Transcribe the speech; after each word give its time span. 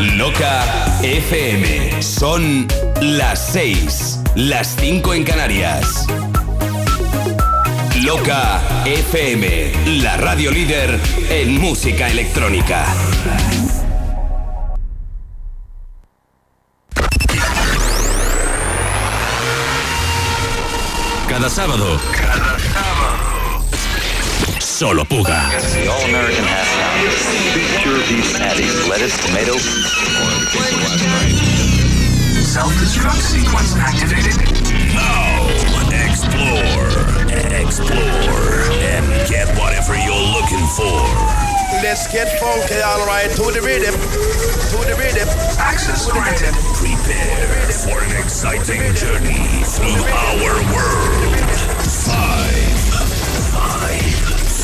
Loca 0.00 0.98
FM. 1.02 2.02
Son 2.02 2.66
las 3.00 3.52
6, 3.52 4.20
las 4.34 4.74
5 4.76 5.14
en 5.14 5.24
Canarias. 5.24 6.06
Loca 8.02 8.60
FM, 8.84 9.72
la 10.02 10.16
radio 10.16 10.50
líder 10.50 10.98
en 11.30 11.60
música 11.60 12.08
electrónica. 12.10 12.84
Cada 21.28 21.48
sábado. 21.48 21.98
Lettuce, 28.90 29.14
tomato. 29.24 29.54
Self-destruct 32.42 33.22
sequence 33.22 33.76
activated. 33.78 34.34
Now, 34.90 35.46
explore, 35.94 36.90
explore, 37.54 38.66
and 38.82 39.06
get 39.30 39.46
whatever 39.56 39.94
you're 39.94 40.26
looking 40.34 40.66
for. 40.74 40.98
Let's 41.78 42.10
get 42.10 42.26
funky, 42.40 42.82
alright, 42.82 43.30
to 43.30 43.52
the 43.54 43.62
rhythm, 43.62 43.94
to 43.94 44.78
the 44.90 44.96
rhythm. 44.98 45.28
Access 45.56 46.10
granted. 46.10 46.52
Prepare 46.74 47.70
for 47.70 48.02
an 48.02 48.16
exciting 48.20 48.92
journey 48.96 49.62
through 49.62 50.02
our 50.02 50.74
world. 50.74 51.43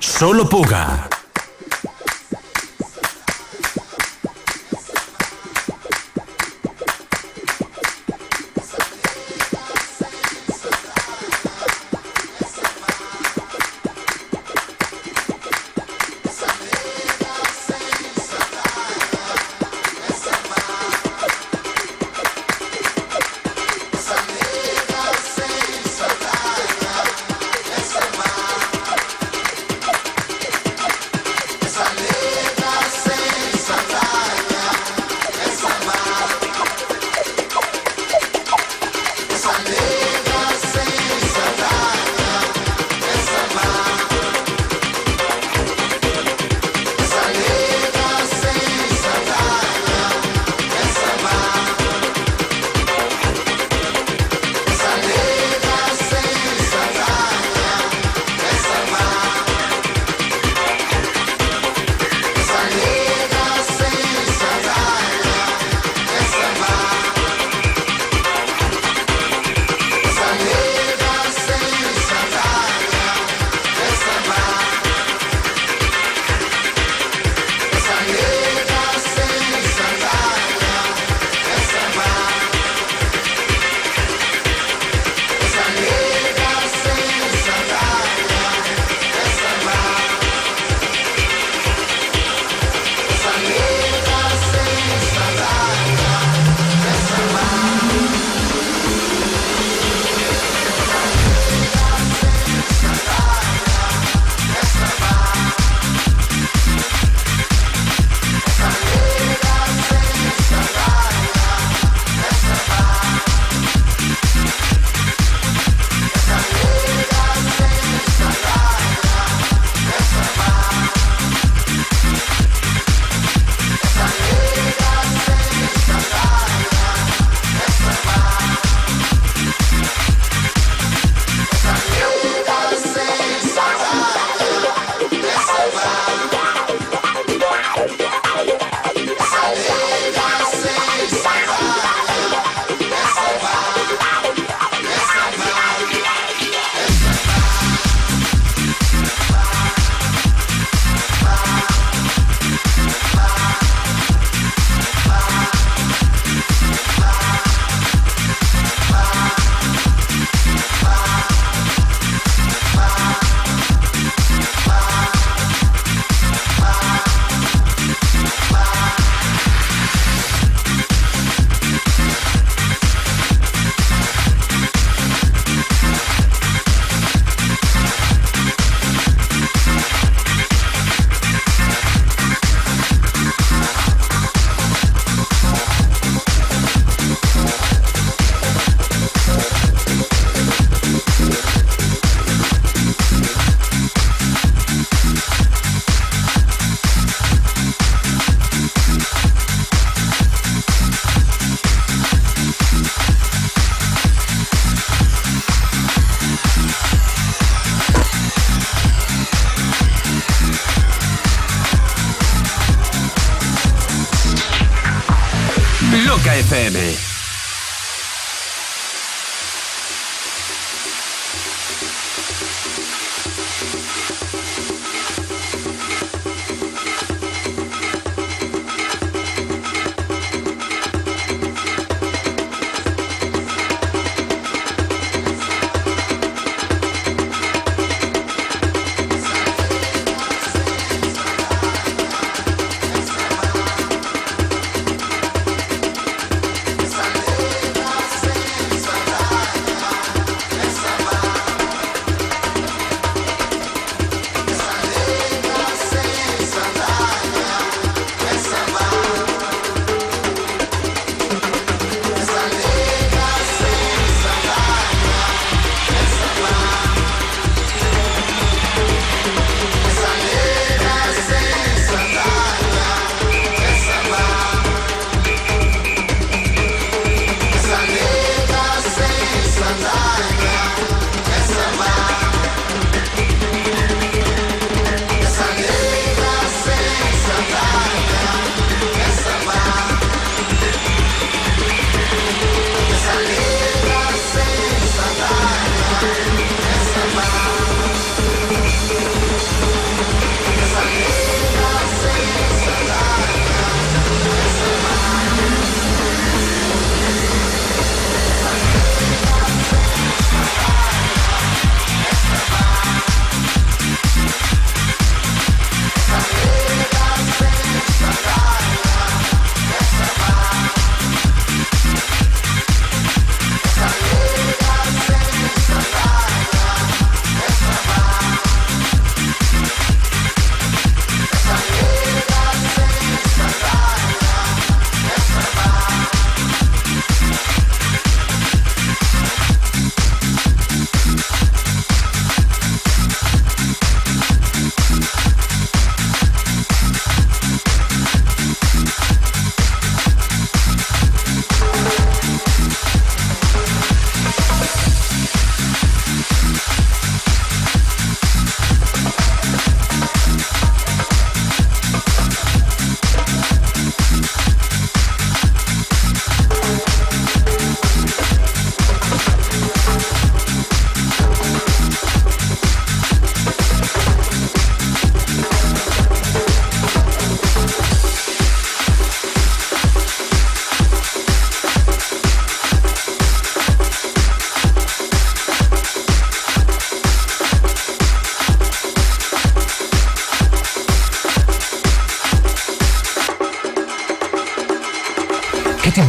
Solo 0.00 0.46
Puga. 0.48 1.15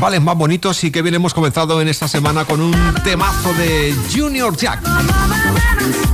Timbales 0.08 0.24
más 0.24 0.38
bonitos 0.38 0.84
y 0.86 0.92
que 0.92 1.02
bien 1.02 1.16
hemos 1.16 1.34
comenzado 1.34 1.82
en 1.82 1.90
esta 1.90 2.08
semana 2.08 2.46
con 2.46 2.62
un 2.62 2.74
temazo 3.04 3.54
de 3.56 3.94
Junior 4.16 4.56
Jack. 4.56 4.80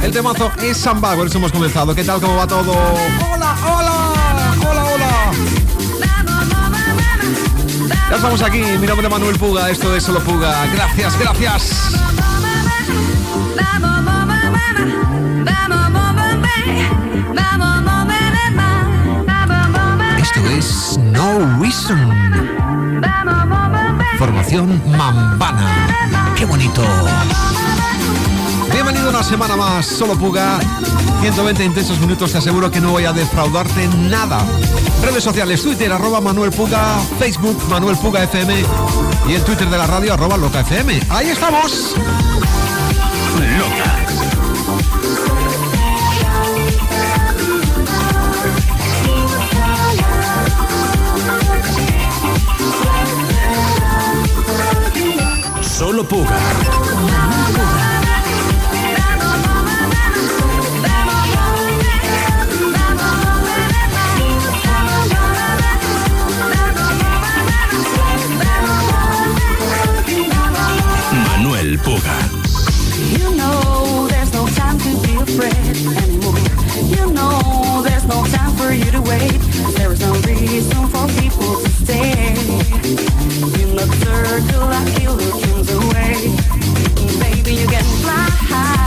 El 0.01 0.11
temazo 0.11 0.51
es 0.63 0.77
Samba, 0.77 1.13
por 1.13 1.27
eso 1.27 1.37
hemos 1.37 1.51
comenzado. 1.51 1.93
¿Qué 1.93 2.03
tal? 2.03 2.19
¿Cómo 2.19 2.35
va 2.35 2.47
todo? 2.47 2.71
¡Hola, 2.71 3.55
hola! 3.63 4.55
¡Hola, 4.67 4.85
hola! 4.85 5.31
Ya 8.09 8.15
estamos 8.15 8.41
aquí, 8.41 8.63
mi 8.79 8.87
nombre 8.87 9.05
es 9.05 9.11
Manuel 9.11 9.37
Puga, 9.37 9.69
esto 9.69 9.95
es 9.95 10.01
Solo 10.01 10.21
Puga. 10.21 10.65
Gracias, 10.73 11.19
gracias. 11.19 11.93
Esto 20.17 20.49
es 20.49 20.97
No 21.11 21.59
Reason. 21.61 22.33
Formación 24.23 24.81
Mambana. 24.97 26.33
¡Qué 26.37 26.45
bonito! 26.45 26.81
Bienvenido 28.71 29.09
una 29.09 29.21
semana 29.21 29.57
más, 29.57 29.85
solo 29.85 30.15
Puga. 30.15 30.61
120 31.19 31.65
intensos 31.65 31.99
minutos, 31.99 32.31
te 32.31 32.37
aseguro 32.37 32.71
que 32.71 32.79
no 32.79 32.91
voy 32.91 33.03
a 33.03 33.11
defraudarte 33.11 33.85
nada. 34.09 34.45
Redes 35.03 35.25
sociales, 35.25 35.61
Twitter, 35.61 35.91
arroba 35.91 36.21
Manuel 36.21 36.51
Puga, 36.51 37.01
Facebook, 37.19 37.61
Manuel 37.69 37.97
Puga 37.97 38.23
FM 38.23 38.63
y 39.27 39.33
el 39.33 39.43
Twitter 39.43 39.69
de 39.69 39.77
la 39.77 39.87
radio, 39.87 40.13
arroba 40.13 40.37
Loca 40.37 40.61
FM. 40.61 41.01
Ahí 41.09 41.27
estamos. 41.27 41.93
Loca. 43.59 44.02
Solo 55.83 56.05
Puga. 56.05 56.39
Manuel 71.11 71.77
Puga. 71.79 72.15
You 73.19 73.35
know 73.35 74.07
there's 74.07 74.31
no 74.31 74.47
time 74.47 74.77
to 74.79 74.95
be 75.03 75.15
afraid 75.17 75.53
anymore. 76.01 76.39
You 76.87 77.11
know 77.11 77.81
there's 77.83 78.05
no 78.05 78.23
time 78.27 78.55
for 78.55 78.71
you 78.71 78.89
to 78.89 79.01
wait. 79.01 79.41
There 79.75 79.91
is 79.91 79.99
no 79.99 80.13
reason 80.21 80.87
for 80.87 81.05
people 81.19 81.61
to 81.61 81.69
stay. 81.83 82.37
In 83.61 83.75
the 83.75 83.85
circle, 83.99 84.69
I 84.69 84.85
feel 84.95 85.42
high. 88.53 88.82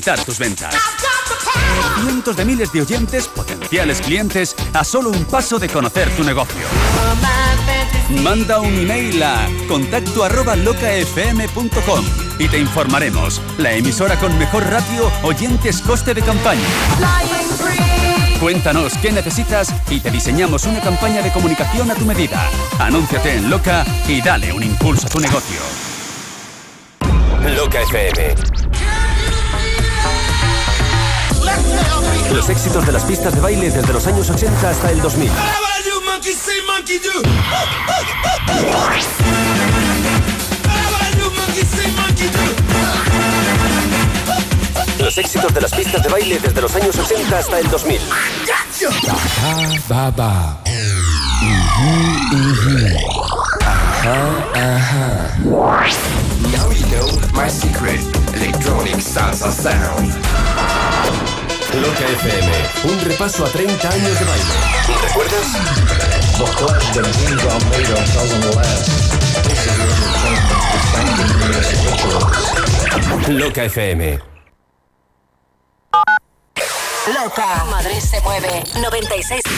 Tus 0.00 0.38
ventas. 0.38 0.74
Cientos 2.00 2.36
de 2.36 2.44
miles 2.44 2.72
de 2.72 2.82
oyentes, 2.82 3.26
potenciales 3.26 4.00
clientes, 4.00 4.54
a 4.72 4.84
solo 4.84 5.10
un 5.10 5.24
paso 5.24 5.58
de 5.58 5.68
conocer 5.68 6.08
tu 6.16 6.22
negocio. 6.22 6.66
Manda 8.22 8.60
un 8.60 8.78
email 8.78 9.22
a 9.22 9.48
contacto 9.66 10.26
locafm.com 10.28 12.04
y 12.38 12.48
te 12.48 12.58
informaremos. 12.58 13.42
La 13.58 13.72
emisora 13.72 14.16
con 14.16 14.38
mejor 14.38 14.64
ratio, 14.64 15.10
oyentes, 15.22 15.80
coste 15.80 16.14
de 16.14 16.22
campaña. 16.22 16.62
Cuéntanos 18.40 18.96
qué 19.02 19.10
necesitas 19.10 19.74
y 19.90 19.98
te 19.98 20.10
diseñamos 20.10 20.64
una 20.64 20.80
campaña 20.80 21.22
de 21.22 21.32
comunicación 21.32 21.90
a 21.90 21.94
tu 21.96 22.04
medida. 22.04 22.48
Anúnciate 22.78 23.34
en 23.34 23.50
Loca 23.50 23.84
y 24.06 24.22
dale 24.22 24.52
un 24.52 24.62
impulso 24.62 25.08
a 25.08 25.10
tu 25.10 25.18
negocio. 25.18 25.58
Loca 27.56 27.82
FM. 27.82 28.57
Los 32.32 32.48
éxitos 32.48 32.86
de 32.86 32.92
las 32.92 33.04
pistas 33.04 33.34
de 33.34 33.40
baile 33.40 33.70
desde 33.70 33.92
los 33.92 34.06
años 34.06 34.28
80 34.30 34.70
hasta 34.70 34.90
el 34.90 35.00
2000. 35.00 35.30
Los 44.98 45.18
éxitos 45.18 45.54
de 45.54 45.60
las 45.60 45.72
pistas 45.72 46.02
de 46.02 46.08
baile 46.08 46.38
desde 46.38 46.60
los 46.60 46.74
años 46.74 46.98
80 46.98 47.38
hasta 47.38 47.58
el 47.58 47.70
2000. 47.70 48.00
Now 56.52 56.70
you 56.70 56.86
know 56.86 57.08
my 57.32 57.48
secret 57.48 58.00
electronic 58.34 59.00
salsa 59.00 59.50
sound. 59.50 60.27
Loca 61.80 62.04
FM. 62.04 62.52
Un 62.84 63.00
repaso 63.04 63.44
a 63.44 63.48
30 63.48 63.88
años 63.88 64.18
de 64.18 64.24
baile. 64.24 64.44
¿Recuerdas? 65.02 65.46
Loca 73.28 73.64
FM. 73.64 74.18
Loca. 77.14 77.64
Madrid 77.70 78.00
se 78.00 78.20
mueve. 78.22 78.64
96.0. 78.74 79.57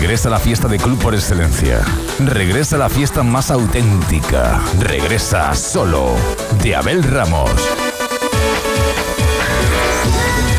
Regresa 0.00 0.30
la 0.30 0.38
fiesta 0.38 0.66
de 0.66 0.78
club 0.78 0.98
por 0.98 1.14
excelencia. 1.14 1.84
Regresa 2.20 2.78
la 2.78 2.88
fiesta 2.88 3.22
más 3.22 3.50
auténtica. 3.50 4.58
Regresa 4.78 5.54
solo 5.54 6.14
de 6.62 6.74
Abel 6.74 7.02
Ramos. 7.02 7.50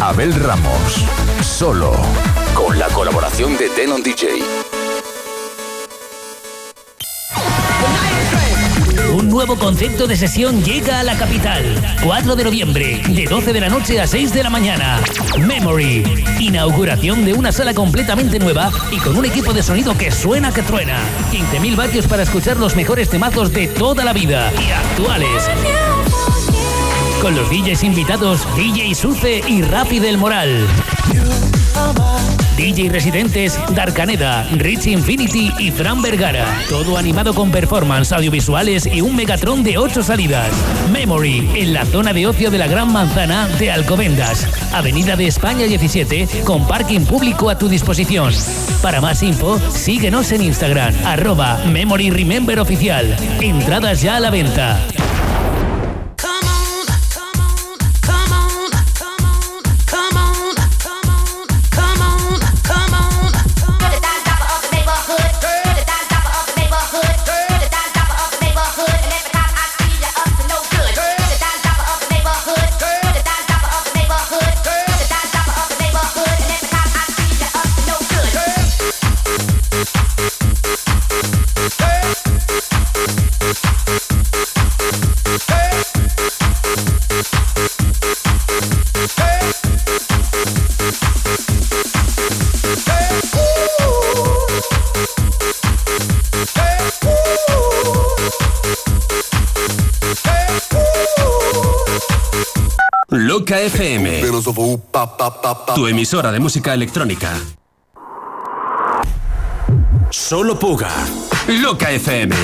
Abel 0.00 0.34
Ramos. 0.34 1.04
Solo 1.40 1.92
Con 2.54 2.78
la 2.78 2.88
colaboración 2.88 3.56
de 3.56 3.68
Denon 3.70 4.02
DJ. 4.02 4.42
Un 9.12 9.28
nuevo 9.28 9.56
concepto 9.56 10.06
de 10.06 10.16
sesión 10.16 10.62
llega 10.62 11.00
a 11.00 11.02
la 11.02 11.16
capital. 11.16 11.64
4 12.04 12.36
de 12.36 12.44
noviembre, 12.44 13.02
de 13.08 13.24
12 13.24 13.52
de 13.52 13.60
la 13.60 13.68
noche 13.68 14.00
a 14.00 14.06
6 14.06 14.32
de 14.32 14.42
la 14.42 14.50
mañana. 14.50 15.00
Memory. 15.38 16.04
Inauguración 16.38 17.24
de 17.24 17.32
una 17.32 17.50
sala 17.50 17.74
completamente 17.74 18.38
nueva 18.38 18.70
y 18.92 18.98
con 18.98 19.16
un 19.16 19.24
equipo 19.24 19.52
de 19.52 19.62
sonido 19.62 19.96
que 19.96 20.10
suena 20.10 20.52
que 20.52 20.62
truena. 20.62 20.98
15.000 21.32 21.76
vatios 21.76 22.06
para 22.06 22.22
escuchar 22.22 22.58
los 22.58 22.76
mejores 22.76 23.08
temazos 23.08 23.52
de 23.52 23.66
toda 23.66 24.04
la 24.04 24.12
vida 24.12 24.52
y 24.52 24.70
actuales. 24.70 25.48
Con 27.20 27.34
los 27.34 27.50
DJs 27.50 27.82
invitados, 27.82 28.46
DJ 28.56 28.94
Suce 28.94 29.42
y 29.46 29.62
Rafi 29.62 29.98
del 29.98 30.18
Moral. 30.18 30.66
DJ 32.56 32.90
residentes 32.90 33.58
Darkaneda, 33.74 34.44
Rich 34.52 34.86
Infinity 34.86 35.52
y 35.58 35.70
Fran 35.70 36.00
Vergara. 36.00 36.44
Todo 36.68 36.96
animado 36.96 37.34
con 37.34 37.50
performance, 37.50 38.12
audiovisuales 38.12 38.86
y 38.86 39.00
un 39.00 39.16
Megatron 39.16 39.64
de 39.64 39.78
8 39.78 40.02
salidas. 40.02 40.48
Memory, 40.92 41.50
en 41.54 41.72
la 41.72 41.84
zona 41.86 42.12
de 42.12 42.26
ocio 42.26 42.50
de 42.50 42.58
la 42.58 42.68
Gran 42.68 42.92
Manzana 42.92 43.48
de 43.58 43.70
Alcobendas. 43.72 44.46
Avenida 44.72 45.16
de 45.16 45.26
España 45.26 45.66
17, 45.66 46.28
con 46.44 46.66
parking 46.66 47.00
público 47.00 47.50
a 47.50 47.58
tu 47.58 47.68
disposición. 47.68 48.32
Para 48.80 49.00
más 49.00 49.22
info, 49.22 49.58
síguenos 49.70 50.30
en 50.32 50.42
Instagram, 50.42 50.94
arroba 51.04 51.58
Memory 51.66 52.10
Remember 52.10 52.60
Oficial. 52.60 53.16
Entradas 53.40 54.02
ya 54.02 54.16
a 54.16 54.20
la 54.20 54.30
venta. 54.30 54.80
Tu 105.78 105.86
emisora 105.86 106.32
de 106.32 106.40
música 106.40 106.74
electrónica. 106.74 107.32
Solo 110.10 110.58
Puga. 110.58 110.90
Loca 111.46 111.92
FM. 111.92 112.34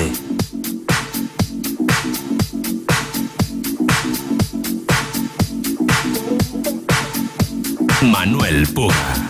Manuel 8.03 8.67
Puga. 8.73 9.24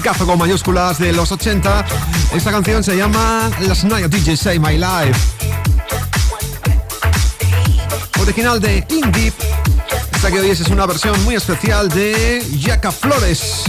Clasicazo 0.00 0.26
con 0.26 0.38
mayúsculas 0.38 0.98
de 0.98 1.12
los 1.12 1.32
80. 1.32 1.84
Esta 2.32 2.52
canción 2.52 2.84
se 2.84 2.96
llama 2.96 3.50
Last 3.60 3.82
Night 3.84 4.06
DJ 4.06 4.36
Say 4.36 4.58
My 4.60 4.76
Life. 4.76 5.18
Original 8.20 8.60
de 8.60 8.86
Indie. 8.90 9.32
Esta 10.12 10.30
que 10.30 10.38
hoy 10.38 10.50
es 10.50 10.60
una 10.68 10.86
versión 10.86 11.20
muy 11.24 11.34
especial 11.34 11.88
de 11.88 12.46
Jaca 12.60 12.92
Flores. 12.92 13.64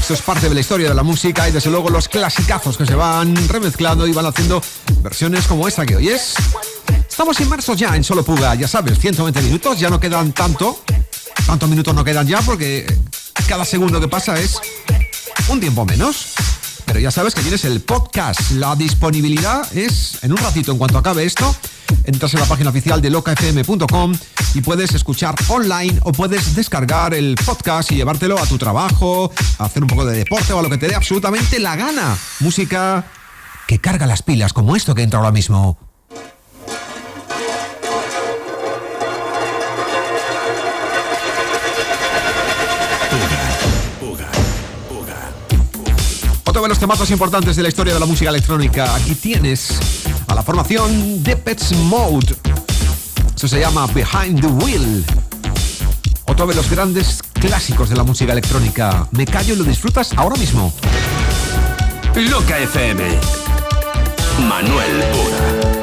Esto 0.00 0.14
es 0.14 0.20
parte 0.20 0.50
de 0.50 0.54
la 0.54 0.60
historia 0.60 0.88
de 0.88 0.94
la 0.94 1.02
música 1.02 1.48
y 1.48 1.52
desde 1.52 1.70
luego 1.70 1.88
los 1.88 2.08
clasicazos 2.08 2.76
que 2.76 2.84
se 2.84 2.94
van 2.94 3.48
remezclando 3.48 4.06
y 4.06 4.12
van 4.12 4.26
haciendo 4.26 4.60
versiones 5.02 5.46
como 5.46 5.66
esta 5.66 5.86
que 5.86 5.96
hoy 5.96 6.08
es. 6.08 6.34
Estamos 7.08 7.40
inmersos 7.40 7.78
ya 7.78 7.96
en 7.96 8.04
Solo 8.04 8.22
Puga, 8.22 8.54
ya 8.54 8.68
sabes, 8.68 8.98
120 8.98 9.40
minutos, 9.40 9.78
ya 9.78 9.88
no 9.88 9.98
quedan 9.98 10.32
tanto. 10.32 10.82
Tantos 11.46 11.68
minutos 11.70 11.94
no 11.94 12.04
quedan 12.04 12.26
ya 12.26 12.42
porque 12.42 12.86
cada 13.46 13.64
segundo 13.64 14.00
que 14.00 14.08
pasa 14.08 14.38
es 14.38 14.60
un 15.48 15.60
tiempo 15.60 15.84
menos. 15.84 16.34
Pero 16.86 16.98
ya 16.98 17.10
sabes 17.10 17.34
que 17.34 17.42
tienes 17.42 17.64
el 17.64 17.80
podcast. 17.80 18.50
La 18.52 18.74
disponibilidad 18.74 19.66
es 19.76 20.18
en 20.22 20.32
un 20.32 20.38
ratito, 20.38 20.72
en 20.72 20.78
cuanto 20.78 20.98
acabe 20.98 21.24
esto, 21.24 21.54
entras 22.04 22.34
en 22.34 22.40
la 22.40 22.46
página 22.46 22.70
oficial 22.70 23.00
de 23.00 23.10
locafm.com 23.10 24.16
y 24.54 24.60
puedes 24.60 24.92
escuchar 24.94 25.34
online 25.48 26.00
o 26.02 26.12
puedes 26.12 26.56
descargar 26.56 27.14
el 27.14 27.36
podcast 27.46 27.92
y 27.92 27.96
llevártelo 27.96 28.38
a 28.38 28.46
tu 28.46 28.58
trabajo, 28.58 29.30
a 29.58 29.64
hacer 29.64 29.82
un 29.82 29.88
poco 29.88 30.04
de 30.04 30.18
deporte 30.18 30.52
o 30.52 30.58
a 30.58 30.62
lo 30.62 30.70
que 30.70 30.78
te 30.78 30.88
dé 30.88 30.94
absolutamente 30.94 31.60
la 31.60 31.76
gana. 31.76 32.16
Música 32.40 33.04
que 33.68 33.78
carga 33.78 34.06
las 34.06 34.22
pilas, 34.22 34.52
como 34.52 34.74
esto 34.74 34.94
que 34.94 35.02
entra 35.02 35.20
ahora 35.20 35.30
mismo. 35.30 35.89
Los 46.70 46.78
temas 46.78 47.10
importantes 47.10 47.56
de 47.56 47.64
la 47.64 47.68
historia 47.68 47.92
de 47.92 47.98
la 47.98 48.06
música 48.06 48.30
electrónica. 48.30 48.94
Aquí 48.94 49.16
tienes 49.16 49.76
a 50.28 50.36
la 50.36 50.42
formación 50.44 51.20
de 51.20 51.34
Pets 51.34 51.72
Mode. 51.72 52.36
Eso 53.34 53.48
se 53.48 53.58
llama 53.58 53.88
Behind 53.88 54.40
the 54.40 54.46
Wheel. 54.46 55.04
Otro 56.26 56.46
de 56.46 56.54
los 56.54 56.70
grandes 56.70 57.24
clásicos 57.32 57.90
de 57.90 57.96
la 57.96 58.04
música 58.04 58.30
electrónica. 58.30 59.08
Me 59.10 59.26
callo 59.26 59.54
y 59.54 59.56
lo 59.56 59.64
disfrutas 59.64 60.12
ahora 60.16 60.36
mismo. 60.36 60.72
Loca 62.14 62.56
FM. 62.60 63.02
Manuel 64.48 65.04
Pura. 65.10 65.79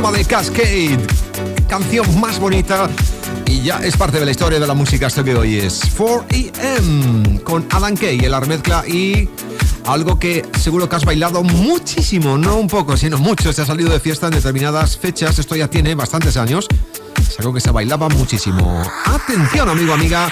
De 0.00 0.24
Cascade. 0.24 0.98
Canción 1.68 2.18
más 2.18 2.38
bonita 2.38 2.88
y 3.44 3.60
ya 3.60 3.80
es 3.84 3.98
parte 3.98 4.18
de 4.18 4.24
la 4.24 4.30
historia 4.30 4.58
de 4.58 4.66
la 4.66 4.72
música 4.72 5.08
esto 5.08 5.22
que 5.22 5.36
hoy 5.36 5.58
es 5.58 5.94
4EM 5.94 7.42
con 7.42 7.66
Adam 7.70 7.94
Kay 7.94 8.18
en 8.18 8.30
la 8.30 8.40
remezcla 8.40 8.82
y 8.88 9.28
algo 9.84 10.18
que 10.18 10.44
seguro 10.58 10.88
que 10.88 10.96
has 10.96 11.04
bailado 11.04 11.42
muchísimo, 11.42 12.38
no 12.38 12.56
un 12.56 12.66
poco, 12.66 12.96
sino 12.96 13.18
mucho. 13.18 13.52
Se 13.52 13.60
ha 13.60 13.66
salido 13.66 13.90
de 13.90 14.00
fiesta 14.00 14.26
en 14.26 14.32
determinadas 14.32 14.96
fechas, 14.96 15.38
esto 15.38 15.54
ya 15.54 15.68
tiene 15.68 15.94
bastantes 15.94 16.38
años. 16.38 16.66
Es 17.18 17.38
algo 17.38 17.52
que 17.52 17.60
se 17.60 17.70
bailaba 17.70 18.08
muchísimo. 18.08 18.82
Atención, 19.04 19.68
amigo, 19.68 19.92
amiga, 19.92 20.30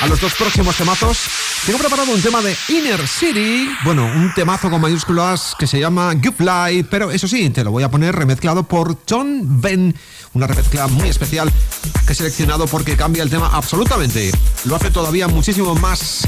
a 0.00 0.06
los 0.06 0.20
dos 0.20 0.32
próximos 0.34 0.74
temazos. 0.74 1.18
Tengo 1.64 1.78
preparado 1.78 2.10
un 2.12 2.20
tema 2.20 2.42
de 2.42 2.56
Inner 2.70 3.06
City, 3.06 3.68
bueno, 3.84 4.04
un 4.04 4.34
temazo 4.34 4.68
con 4.68 4.80
mayúsculas 4.80 5.54
que 5.56 5.68
se 5.68 5.78
llama 5.78 6.12
Good 6.14 6.34
Fly, 6.36 6.82
pero 6.90 7.12
eso 7.12 7.28
sí, 7.28 7.50
te 7.50 7.62
lo 7.62 7.70
voy 7.70 7.84
a 7.84 7.88
poner 7.88 8.16
remezclado 8.16 8.64
por 8.64 8.98
John 9.08 9.60
Ben, 9.60 9.94
una 10.32 10.48
remezcla 10.48 10.88
muy 10.88 11.08
especial 11.08 11.52
que 12.04 12.14
he 12.14 12.16
seleccionado 12.16 12.66
porque 12.66 12.96
cambia 12.96 13.22
el 13.22 13.30
tema 13.30 13.48
absolutamente. 13.52 14.32
Lo 14.64 14.74
hace 14.74 14.90
todavía 14.90 15.28
muchísimo 15.28 15.76
más 15.76 16.26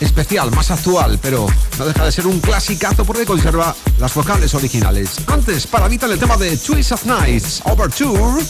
especial, 0.00 0.50
más 0.52 0.70
actual, 0.70 1.18
pero 1.20 1.46
no 1.78 1.84
deja 1.84 2.06
de 2.06 2.12
ser 2.12 2.26
un 2.26 2.40
clasicazo 2.40 3.04
porque 3.04 3.26
conserva 3.26 3.76
las 3.98 4.14
vocales 4.14 4.54
originales. 4.54 5.10
Antes, 5.26 5.66
para 5.66 5.84
evitar 5.84 6.10
el 6.10 6.18
tema 6.18 6.38
de 6.38 6.56
Twist 6.56 6.92
of 6.92 7.04
Nights 7.04 7.60
Overture. 7.66 8.42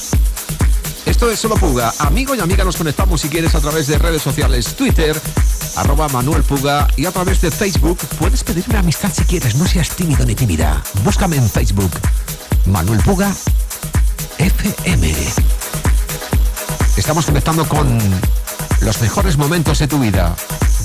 Esto 1.09 1.31
es 1.31 1.41
Solo 1.41 1.57
Puga. 1.57 1.93
Amigo 2.01 2.35
y 2.35 2.41
amiga, 2.41 2.65
nos 2.65 2.77
conectamos 2.77 3.23
si 3.23 3.31
quieres 3.31 3.55
a 3.55 3.61
través 3.61 3.87
de 3.87 3.97
redes 3.97 4.21
sociales, 4.21 4.77
Twitter, 4.77 5.19
arroba 5.79 6.09
Manuel 6.09 6.43
Puga 6.43 6.89
y 6.97 7.07
a 7.07 7.13
través 7.13 7.41
de 7.41 7.51
Facebook. 7.51 7.99
Puedes 8.19 8.43
pedirme 8.43 8.79
amistad 8.79 9.13
si 9.13 9.23
quieres, 9.25 9.55
no 9.55 9.67
seas 9.67 9.91
tímido 9.91 10.25
ni 10.25 10.35
tímida. 10.35 10.83
Búscame 11.05 11.37
en 11.37 11.49
Facebook. 11.49 11.91
Manuel 12.67 13.01
Puga 13.01 13.33
FM. 14.39 15.15
Estamos 16.97 17.27
conectando 17.27 17.67
con 17.67 17.99
los 18.81 19.01
mejores 19.01 19.37
momentos 19.37 19.79
de 19.79 19.87
tu 19.87 19.99
vida 19.99 20.35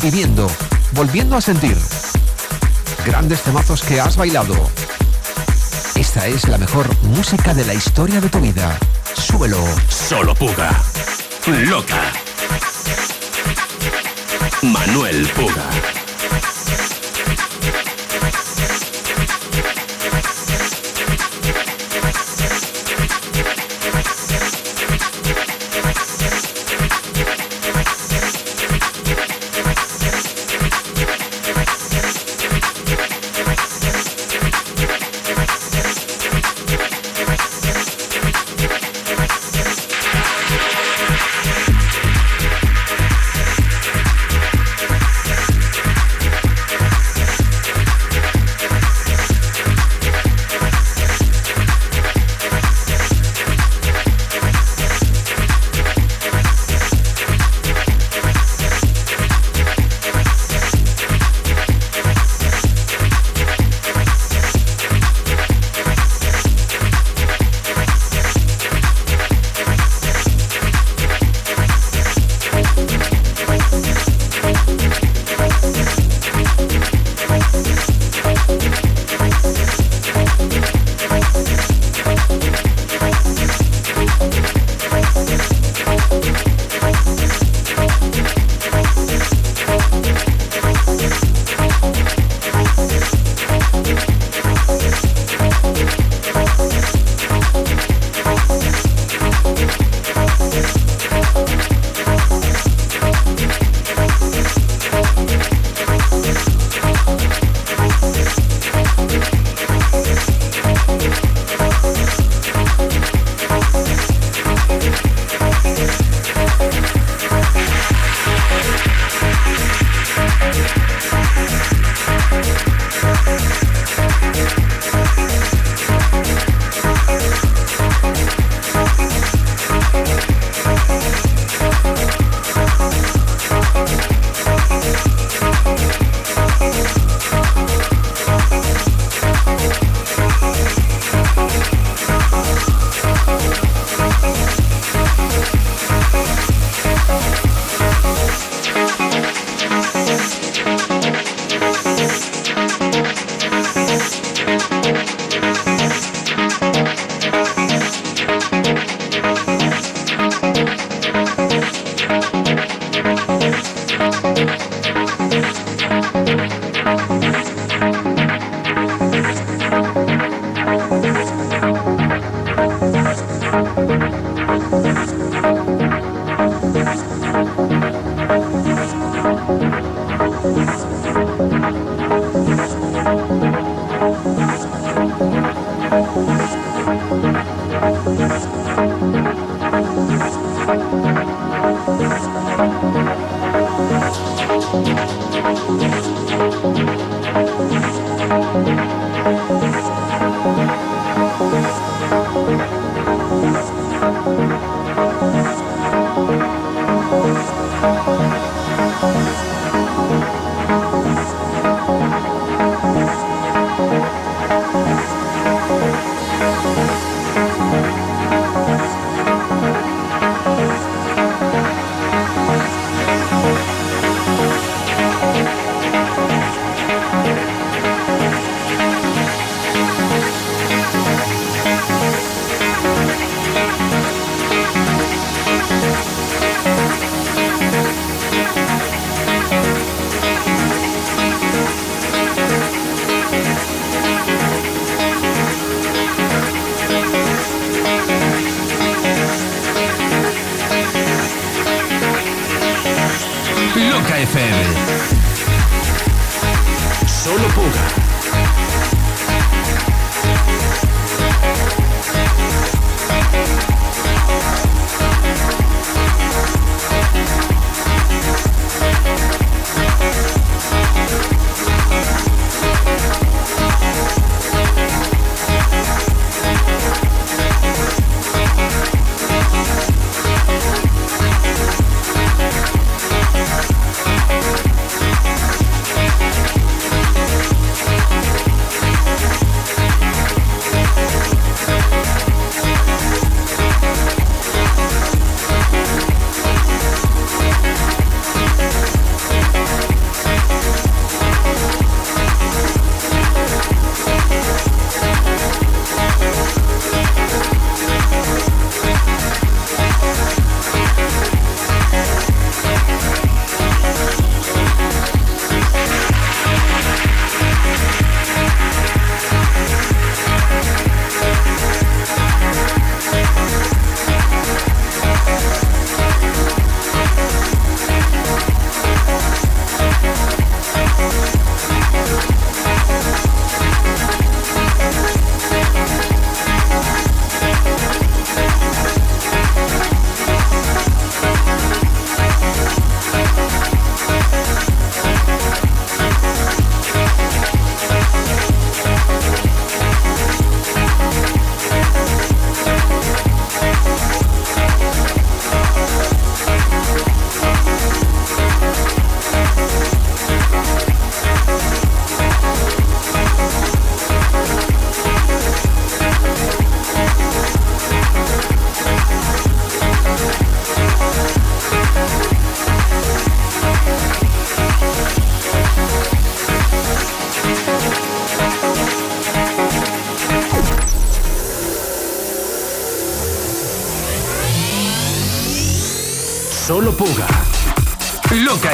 viviendo, 0.02 0.50
volviendo 0.92 1.38
a 1.38 1.42
sentir 1.42 1.78
grandes 3.06 3.42
temazos 3.42 3.82
que 3.82 4.00
has 4.00 4.16
bailado. 4.16 4.56
Esta 5.96 6.28
es 6.28 6.48
la 6.48 6.58
mejor 6.58 6.88
música 7.04 7.54
de 7.54 7.66
la 7.66 7.74
historia 7.74 8.22
de 8.22 8.30
tu 8.30 8.40
vida. 8.40 8.78
Súbelo. 9.16 9.64
Solo 9.90 10.36
Puga. 10.36 10.72
Loca. 11.48 12.23
Manuel 14.86 15.26
Puga. 15.28 16.03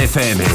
FM. 0.09 0.48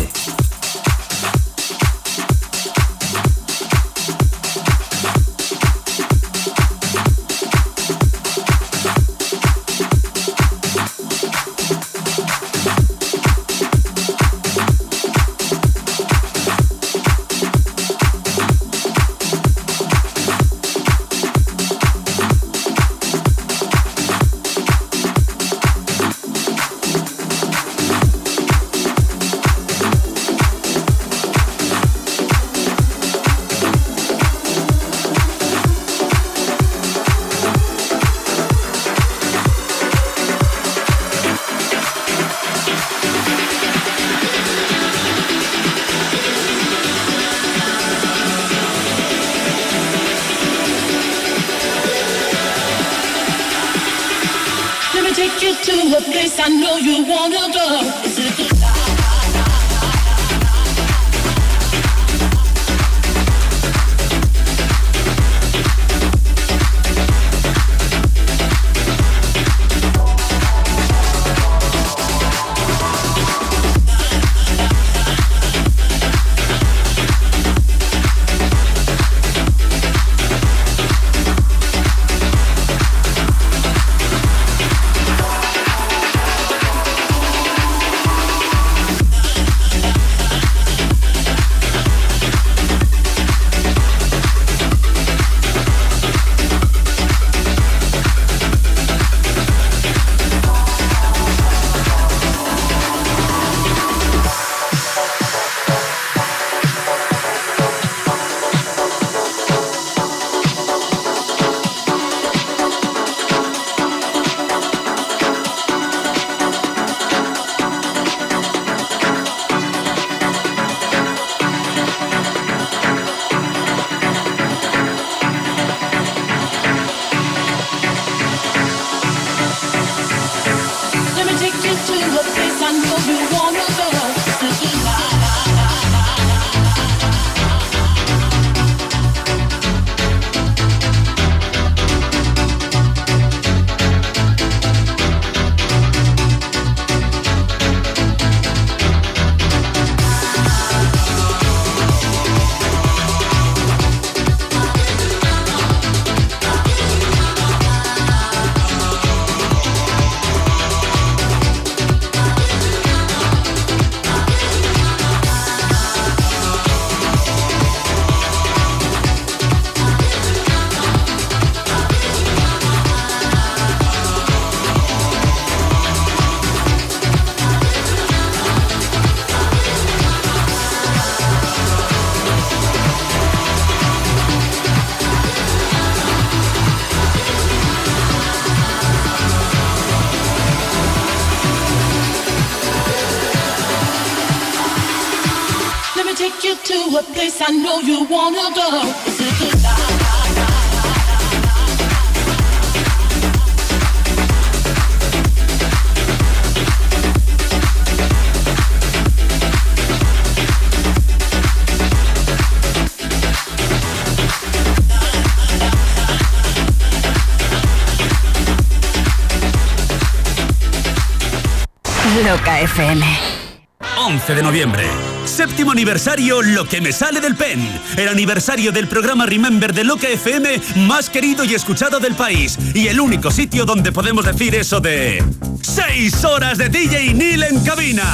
Aniversario 225.74 226.40
Lo 226.40 226.66
que 226.66 226.80
me 226.80 226.92
sale 226.92 227.20
del 227.20 227.34
pen. 227.34 227.60
El 227.96 228.08
aniversario 228.08 228.70
del 228.70 228.86
programa 228.86 229.26
Remember 229.26 229.74
de 229.74 229.82
Loca 229.82 230.08
FM 230.08 230.60
más 230.86 231.10
querido 231.10 231.42
y 231.44 231.52
escuchado 231.52 231.98
del 231.98 232.14
país. 232.14 232.56
Y 232.74 232.86
el 232.86 233.00
único 233.00 233.32
sitio 233.32 233.64
donde 233.64 233.90
podemos 233.90 234.24
decir 234.24 234.54
eso 234.54 234.80
de... 234.80 235.24
¡Seis 235.62 236.24
horas 236.24 236.58
de 236.58 236.68
DJ 236.68 237.12
Neil 237.14 237.42
en 237.42 237.64
cabina! 237.64 238.04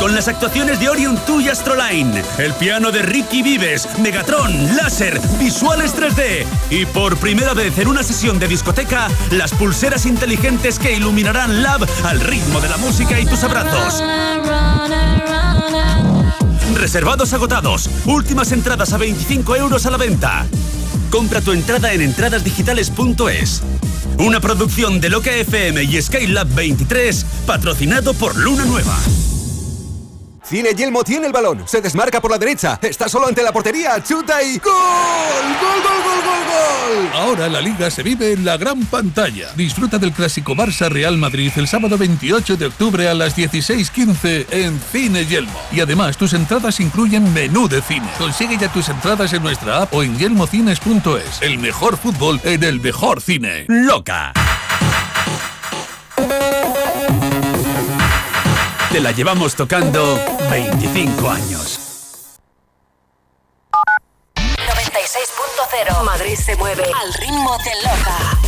Con 0.00 0.16
las 0.16 0.26
actuaciones 0.26 0.80
de 0.80 0.88
Orion 0.88 1.16
2 1.26 1.42
y 1.44 1.48
Astroline, 1.48 2.22
el 2.38 2.52
piano 2.54 2.90
de 2.90 3.02
Ricky 3.02 3.42
Vives, 3.42 3.88
Megatron, 4.00 4.76
láser, 4.76 5.20
visuales 5.38 5.94
3D 5.94 6.44
y 6.70 6.86
por 6.86 7.16
primera 7.18 7.54
vez 7.54 7.78
en 7.78 7.86
una 7.86 8.02
sesión 8.02 8.40
de 8.40 8.48
discoteca, 8.48 9.08
las 9.30 9.52
pulseras 9.52 10.06
inteligentes 10.06 10.80
que 10.80 10.92
iluminarán 10.92 11.62
Lab 11.62 11.86
al 12.02 12.20
ritmo 12.20 12.60
de 12.60 12.68
la 12.68 12.76
música 12.78 13.20
y 13.20 13.26
tus 13.26 13.44
abrazos. 13.44 14.02
Reservados 16.84 17.32
agotados. 17.32 17.88
Últimas 18.04 18.52
entradas 18.52 18.92
a 18.92 18.98
25 18.98 19.56
euros 19.56 19.86
a 19.86 19.90
la 19.90 19.96
venta. 19.96 20.46
Compra 21.08 21.40
tu 21.40 21.52
entrada 21.52 21.94
en 21.94 22.02
entradasdigitales.es. 22.02 23.62
Una 24.18 24.38
producción 24.38 25.00
de 25.00 25.08
Loca 25.08 25.34
FM 25.34 25.82
y 25.82 26.02
Skylab 26.02 26.46
23, 26.54 27.24
patrocinado 27.46 28.12
por 28.12 28.36
Luna 28.36 28.66
Nueva. 28.66 28.98
Cine 30.54 30.72
Yelmo 30.72 31.02
tiene 31.02 31.26
el 31.26 31.32
balón, 31.32 31.66
se 31.66 31.80
desmarca 31.80 32.20
por 32.20 32.30
la 32.30 32.38
derecha, 32.38 32.78
está 32.80 33.08
solo 33.08 33.26
ante 33.26 33.42
la 33.42 33.52
portería, 33.52 34.00
chuta 34.04 34.40
y 34.40 34.58
¡Gol! 34.58 34.72
¡Gol, 34.72 35.82
gol, 35.82 36.02
gol, 36.04 36.20
gol, 36.24 37.02
gol! 37.02 37.10
Ahora 37.12 37.48
la 37.48 37.60
liga 37.60 37.90
se 37.90 38.04
vive 38.04 38.34
en 38.34 38.44
la 38.44 38.56
gran 38.56 38.84
pantalla. 38.84 39.48
Disfruta 39.56 39.98
del 39.98 40.12
clásico 40.12 40.54
Barça 40.54 40.88
Real 40.88 41.18
Madrid 41.18 41.50
el 41.56 41.66
sábado 41.66 41.98
28 41.98 42.56
de 42.56 42.66
octubre 42.66 43.08
a 43.08 43.14
las 43.14 43.36
16:15 43.36 44.46
en 44.52 44.80
Cine 44.92 45.26
Yelmo. 45.26 45.58
Y 45.72 45.80
además 45.80 46.16
tus 46.16 46.34
entradas 46.34 46.78
incluyen 46.78 47.34
menú 47.34 47.66
de 47.66 47.82
cine. 47.82 48.06
Consigue 48.16 48.56
ya 48.56 48.72
tus 48.72 48.88
entradas 48.88 49.32
en 49.32 49.42
nuestra 49.42 49.82
app 49.82 49.92
o 49.92 50.04
en 50.04 50.16
yelmocines.es. 50.16 51.42
El 51.42 51.58
mejor 51.58 51.96
fútbol 51.96 52.40
en 52.44 52.62
el 52.62 52.78
mejor 52.78 53.20
cine. 53.20 53.64
Loca. 53.66 54.32
Te 58.92 59.00
la 59.00 59.10
llevamos 59.10 59.56
tocando 59.56 60.33
25 60.50 61.30
años. 61.30 61.80
96.0 64.36 66.04
Madrid 66.04 66.36
se 66.36 66.56
mueve 66.56 66.84
al 66.84 67.12
ritmo 67.14 67.56
de 67.58 67.74
Loca. 67.82 68.38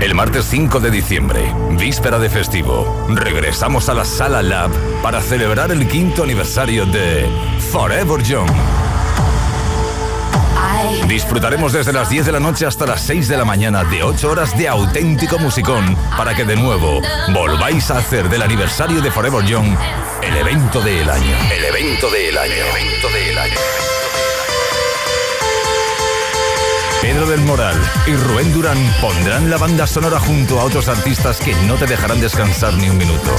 El 0.00 0.14
martes 0.14 0.46
5 0.46 0.80
de 0.80 0.90
diciembre, 0.90 1.54
víspera 1.72 2.18
de 2.18 2.30
festivo, 2.30 3.06
regresamos 3.10 3.90
a 3.90 3.94
la 3.94 4.06
Sala 4.06 4.42
Lab 4.42 4.70
para 5.02 5.20
celebrar 5.20 5.70
el 5.72 5.86
quinto 5.88 6.22
aniversario 6.22 6.86
de 6.86 7.28
Forever 7.70 8.22
Young. 8.22 8.50
Disfrutaremos 11.06 11.72
desde 11.72 11.92
las 11.92 12.08
10 12.08 12.26
de 12.26 12.32
la 12.32 12.40
noche 12.40 12.66
hasta 12.66 12.86
las 12.86 13.00
6 13.02 13.28
de 13.28 13.36
la 13.36 13.44
mañana 13.44 13.84
de 13.84 14.02
8 14.02 14.30
horas 14.30 14.56
de 14.56 14.68
auténtico 14.68 15.38
musicón 15.38 15.96
para 16.16 16.34
que 16.34 16.44
de 16.44 16.56
nuevo 16.56 17.00
volváis 17.32 17.90
a 17.90 17.98
hacer 17.98 18.28
del 18.28 18.42
aniversario 18.42 19.00
de 19.00 19.10
Forever 19.10 19.44
Young 19.44 19.76
el 20.22 20.36
evento 20.36 20.80
del 20.80 21.08
año. 21.08 21.36
El 21.52 21.64
evento 21.64 22.10
del 22.10 22.38
año. 22.38 22.52
El 22.52 22.60
evento 22.60 23.08
del 23.08 23.38
año. 23.38 23.54
Pedro 27.00 27.26
del 27.26 27.40
Moral 27.40 27.76
y 28.06 28.14
Rubén 28.14 28.52
Durán 28.52 28.78
pondrán 29.00 29.50
la 29.50 29.56
banda 29.56 29.86
sonora 29.86 30.20
junto 30.20 30.60
a 30.60 30.64
otros 30.64 30.88
artistas 30.88 31.40
que 31.40 31.54
no 31.66 31.76
te 31.76 31.86
dejarán 31.86 32.20
descansar 32.20 32.74
ni 32.74 32.90
un 32.90 32.98
minuto. 32.98 33.34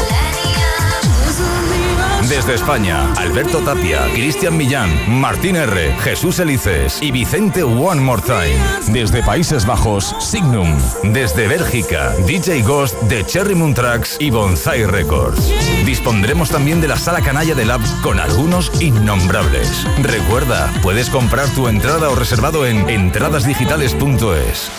Desde 2.32 2.54
España, 2.54 3.12
Alberto 3.18 3.60
Tapia, 3.60 4.08
Cristian 4.14 4.56
Millán, 4.56 4.90
Martín 5.20 5.58
R., 5.58 5.94
Jesús 6.00 6.40
Elices 6.40 7.02
y 7.02 7.12
Vicente 7.12 7.62
One 7.62 8.00
More 8.00 8.22
Time. 8.22 8.56
Desde 8.88 9.22
Países 9.22 9.66
Bajos, 9.66 10.16
Signum. 10.18 10.74
Desde 11.04 11.50
Bélgica, 11.50 12.16
DJ 12.26 12.62
Ghost 12.62 12.96
de 13.02 13.26
Cherry 13.26 13.54
Moon 13.54 13.74
Tracks 13.74 14.16
y 14.18 14.30
Bonsai 14.30 14.86
Records. 14.86 15.52
Dispondremos 15.86 16.50
también 16.50 16.80
de 16.80 16.88
la 16.88 16.98
sala 16.98 17.20
canalla 17.20 17.54
de 17.54 17.66
Labs 17.66 17.92
con 18.02 18.18
algunos 18.18 18.72
innombrables. 18.82 19.86
Recuerda, 20.02 20.72
puedes 20.82 21.10
comprar 21.10 21.50
tu 21.50 21.68
entrada 21.68 22.10
o 22.10 22.16
reservado 22.16 22.66
en 22.66 22.90
entradasdigitales.es. 22.90 24.72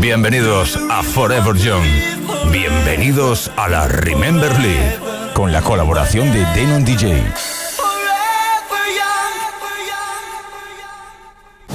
Bienvenidos 0.00 0.78
a 0.90 1.02
Forever 1.02 1.56
Young. 1.56 1.82
Bienvenidos 2.52 3.50
a 3.56 3.68
la 3.68 3.88
Remember 3.88 4.56
League. 4.60 4.96
Con 5.34 5.50
la 5.50 5.60
colaboración 5.60 6.32
de 6.32 6.44
Denon 6.54 6.84
DJ. 6.84 7.20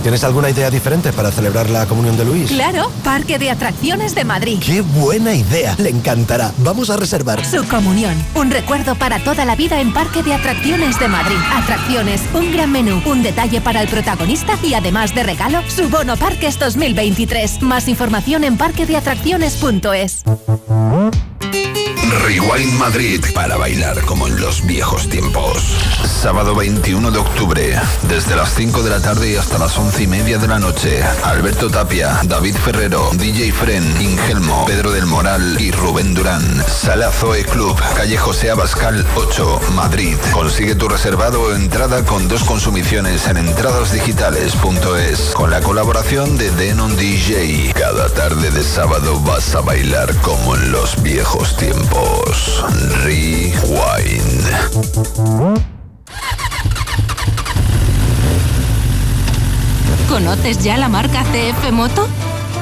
¿Tienes 0.04 0.26
alguna 0.26 0.50
idea 0.50 0.70
diferente 0.70 1.14
para 1.14 1.32
celebrar 1.32 1.70
la 1.70 1.86
comunión 1.86 2.18
de 2.18 2.26
Luis? 2.26 2.52
Claro, 2.52 2.92
Parque 3.06 3.40
de 3.40 3.50
Atracciones 3.50 4.14
de 4.14 4.26
Madrid. 4.26 4.60
¡Qué 4.60 4.82
buena 4.82 5.34
idea! 5.34 5.76
Le 5.80 5.90
encantará. 5.90 6.52
Vamos 6.58 6.90
a 6.90 6.98
reservar. 6.98 7.46
Su 7.46 7.66
comunión, 7.70 8.14
un 8.36 8.52
recuerdo 8.52 8.96
para 8.96 9.24
toda 9.24 9.46
la 9.46 9.56
vida 9.56 9.80
en 9.80 9.94
Parque 9.94 10.22
de 10.22 10.34
Atracciones 10.34 11.00
de 11.00 11.08
Madrid. 11.08 11.38
Atracciones, 11.56 12.22
un 12.34 12.52
gran 12.52 12.70
menú, 12.74 13.02
un 13.06 13.24
detalle 13.24 13.62
para 13.62 13.82
el 13.82 13.88
protagonista 13.88 14.60
y 14.62 14.74
además 14.74 15.16
de 15.16 15.24
regalo, 15.24 15.62
su 15.70 15.88
bono 15.88 16.18
Parques 16.18 16.60
2023. 16.60 17.62
Más 17.62 17.88
información 17.88 18.44
en 18.44 18.58
parquedeatracciones.es. 18.58 20.24
Rewind 22.20 22.74
Madrid 22.78 23.24
para 23.34 23.58
bailar 23.58 24.02
como 24.06 24.28
en 24.28 24.40
los 24.40 24.66
viejos 24.66 25.10
tiempos. 25.10 25.76
Sábado 26.06 26.54
21 26.56 27.12
de 27.12 27.18
octubre, 27.18 27.82
desde 28.04 28.36
las 28.36 28.54
5 28.54 28.84
de 28.84 28.90
la 28.90 29.02
tarde 29.02 29.32
y 29.32 29.36
hasta 29.36 29.58
las 29.58 29.78
11 29.78 30.04
y 30.04 30.08
media 30.08 30.38
de 30.38 30.48
la 30.48 30.60
noche. 30.60 31.04
Alberto 31.24 31.70
Tapia, 31.70 32.20
David 32.24 32.56
Ferrero, 32.56 33.10
DJ 33.14 33.52
Fren, 33.52 33.84
Ingelmo, 34.02 34.66
Pedro 34.66 34.92
del 34.92 35.06
Moral 35.06 35.58
y 35.60 35.72
Rubén 35.72 36.14
Durán. 36.14 36.64
Sala 36.68 37.12
Zoe 37.12 37.44
Club, 37.46 37.76
calle 37.96 38.18
José 38.18 38.52
Abascal 38.52 39.06
8, 39.16 39.60
Madrid. 39.74 40.16
Consigue 40.32 40.76
tu 40.76 40.88
reservado 40.88 41.42
o 41.42 41.54
entrada 41.54 42.06
con 42.06 42.28
dos 42.28 42.44
consumiciones 42.44 43.28
en 43.28 43.38
entradasdigitales.es. 43.38 45.32
Con 45.34 45.50
la 45.50 45.62
colaboración 45.62 46.38
de 46.38 46.52
Denon 46.52 46.96
DJ. 46.96 47.74
Cada 47.74 48.08
tarde 48.10 48.52
de 48.52 48.64
sábado 48.64 49.20
vas 49.22 49.56
a 49.56 49.62
bailar 49.62 50.14
como 50.18 50.56
en 50.56 50.72
los 50.72 51.02
viejos 51.02 51.58
tiempos. 51.58 52.03
Rewind. 53.04 54.44
¿Conoces 60.10 60.64
ya 60.64 60.78
la 60.78 60.90
marca 60.90 61.24
CF 61.24 61.72
Moto? 61.72 62.08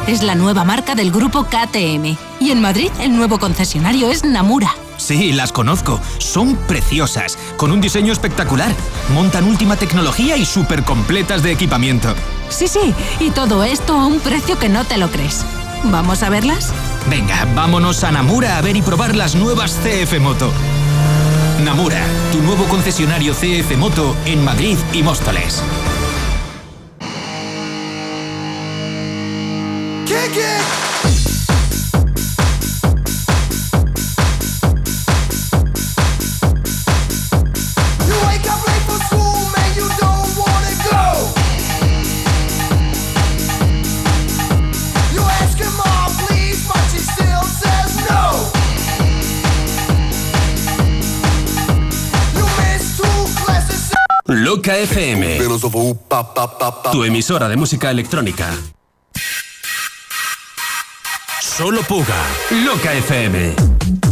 Es 0.08 0.24
la 0.24 0.36
nueva 0.36 0.64
marca 0.64 0.96
del 0.96 1.12
grupo 1.12 1.46
KTM. 1.46 2.18
Y 2.40 2.52
en 2.52 2.62
Madrid 2.62 2.90
el 3.00 3.16
nuevo 3.16 3.40
concesionario 3.40 4.10
es 4.10 4.24
Namura. 4.24 4.74
Sí, 4.98 5.32
las 5.32 5.52
conozco. 5.52 6.00
Son 6.20 6.56
preciosas, 6.56 7.38
con 7.58 7.72
un 7.72 7.82
diseño 7.82 8.14
espectacular. 8.14 8.72
Montan 9.14 9.46
última 9.46 9.76
tecnología 9.76 10.38
y 10.38 10.46
súper 10.46 10.84
completas 10.84 11.44
de 11.44 11.52
equipamiento. 11.52 12.14
Sí, 12.50 12.68
sí, 12.68 12.94
y 13.20 13.32
todo 13.32 13.64
esto 13.64 13.94
a 13.94 14.06
un 14.06 14.20
precio 14.20 14.58
que 14.60 14.70
no 14.70 14.86
te 14.86 14.98
lo 14.98 15.10
crees. 15.10 15.46
¿Vamos 15.86 16.24
a 16.24 16.30
verlas? 16.30 16.72
Venga, 17.10 17.48
vámonos 17.56 18.04
a 18.04 18.12
Namura 18.12 18.58
a 18.58 18.62
ver 18.62 18.76
y 18.76 18.82
probar 18.82 19.16
las 19.16 19.36
nuevas 19.36 19.80
CF 19.84 20.20
Moto. 20.20 20.52
Namura, 21.64 22.04
tu 22.32 22.42
nuevo 22.42 22.66
concesionario 22.66 23.34
CF 23.34 23.78
Moto 23.78 24.16
en 24.26 24.44
Madrid 24.44 24.78
y 24.94 25.04
Móstoles. 25.04 25.62
Kick 30.06 30.38
it! 30.38 30.91
Loca 54.52 54.78
FM. 54.78 55.38
Tu 56.92 57.06
emisora 57.06 57.48
de 57.48 57.56
música 57.56 57.90
electrónica. 57.90 58.54
Solo 61.40 61.82
Puga. 61.84 62.18
Loca 62.66 62.94
FM. 62.94 64.11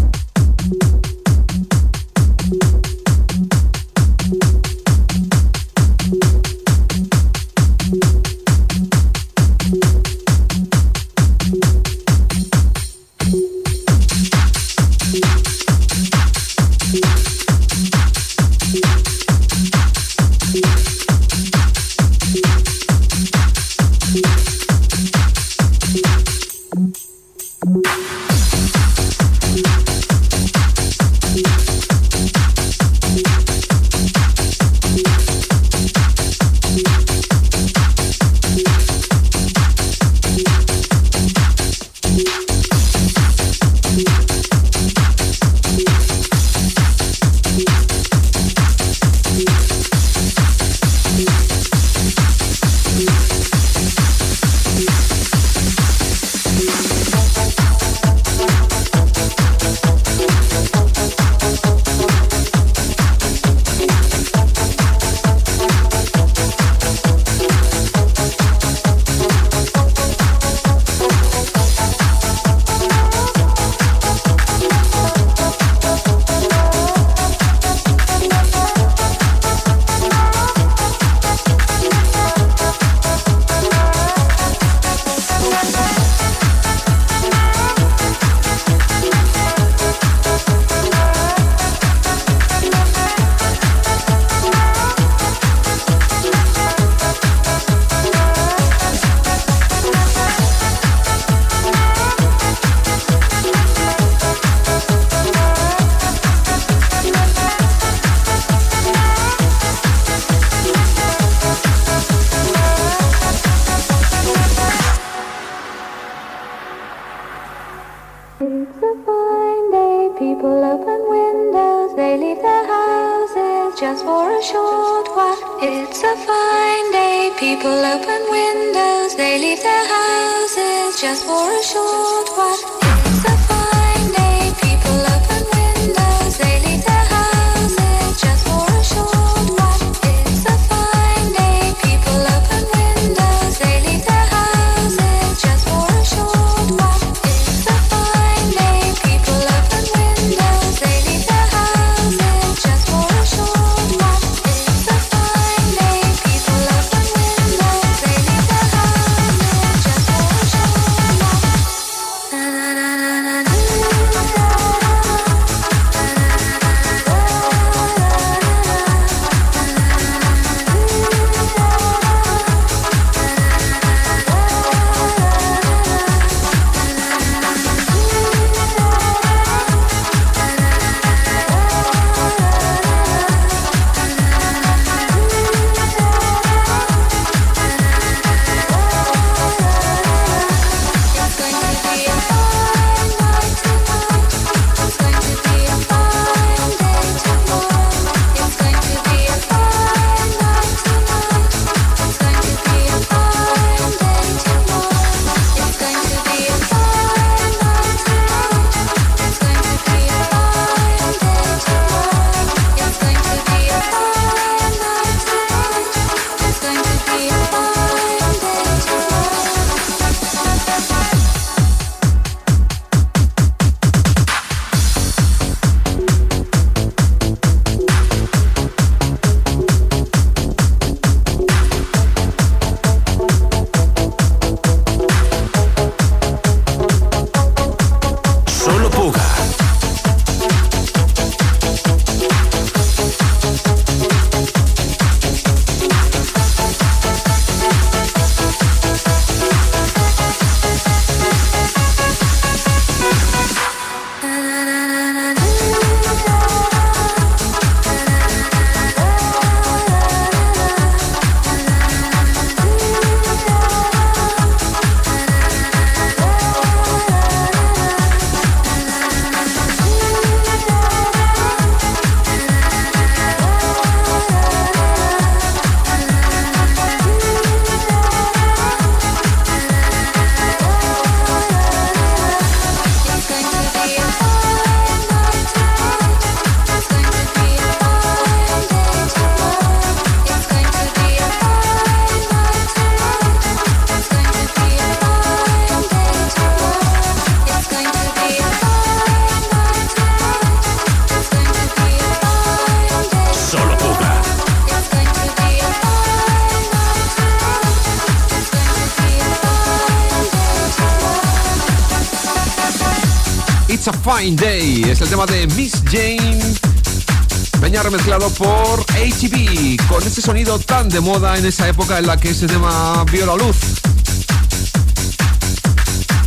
Sonido 320.30 320.60
tan 320.60 320.88
de 320.90 321.00
moda 321.00 321.40
en 321.40 321.46
esa 321.48 321.68
época 321.68 321.98
en 321.98 322.06
la 322.06 322.16
que 322.16 322.30
ese 322.30 322.46
tema 322.46 323.04
vio 323.06 323.26
la 323.26 323.36
luz. 323.36 323.58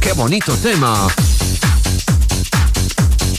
¡Qué 0.00 0.12
bonito 0.12 0.56
tema! 0.56 1.06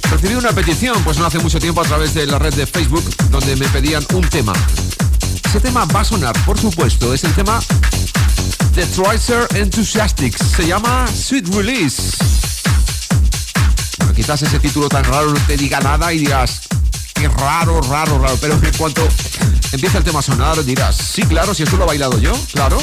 Recibí 0.09 0.35
una 0.35 0.53
petición, 0.53 1.03
pues 1.03 1.17
no 1.17 1.25
hace 1.25 1.39
mucho 1.39 1.59
tiempo, 1.59 1.81
a 1.81 1.83
través 1.83 2.13
de 2.13 2.25
la 2.27 2.39
red 2.39 2.53
de 2.53 2.65
Facebook, 2.65 3.03
donde 3.29 3.57
me 3.57 3.67
pedían 3.67 4.05
un 4.13 4.25
tema. 4.29 4.53
Ese 5.43 5.59
tema 5.59 5.83
va 5.83 5.99
a 5.99 6.05
sonar, 6.05 6.33
por 6.45 6.57
supuesto, 6.57 7.13
es 7.13 7.25
el 7.25 7.33
tema 7.33 7.61
de 8.73 8.85
Tracer 8.85 9.45
Enthusiastics. 9.55 10.47
Se 10.55 10.65
llama 10.65 11.07
Sweet 11.13 11.53
Release. 11.53 12.15
Bueno, 13.97 14.13
quizás 14.13 14.41
ese 14.43 14.59
título 14.59 14.87
tan 14.87 15.03
raro 15.03 15.33
no 15.33 15.39
te 15.45 15.57
diga 15.57 15.81
nada 15.81 16.13
y 16.13 16.19
digas, 16.19 16.61
qué 17.13 17.27
raro, 17.27 17.81
raro, 17.81 18.17
raro. 18.17 18.37
Pero 18.39 18.53
en 18.53 18.77
cuanto 18.77 19.05
empieza 19.73 19.97
el 19.97 20.03
tema 20.03 20.19
a 20.19 20.21
sonar, 20.21 20.63
dirás, 20.63 20.95
sí, 20.95 21.23
claro, 21.23 21.53
si 21.53 21.63
esto 21.63 21.77
lo 21.77 21.83
he 21.83 21.87
bailado 21.87 22.19
yo, 22.19 22.33
claro. 22.53 22.77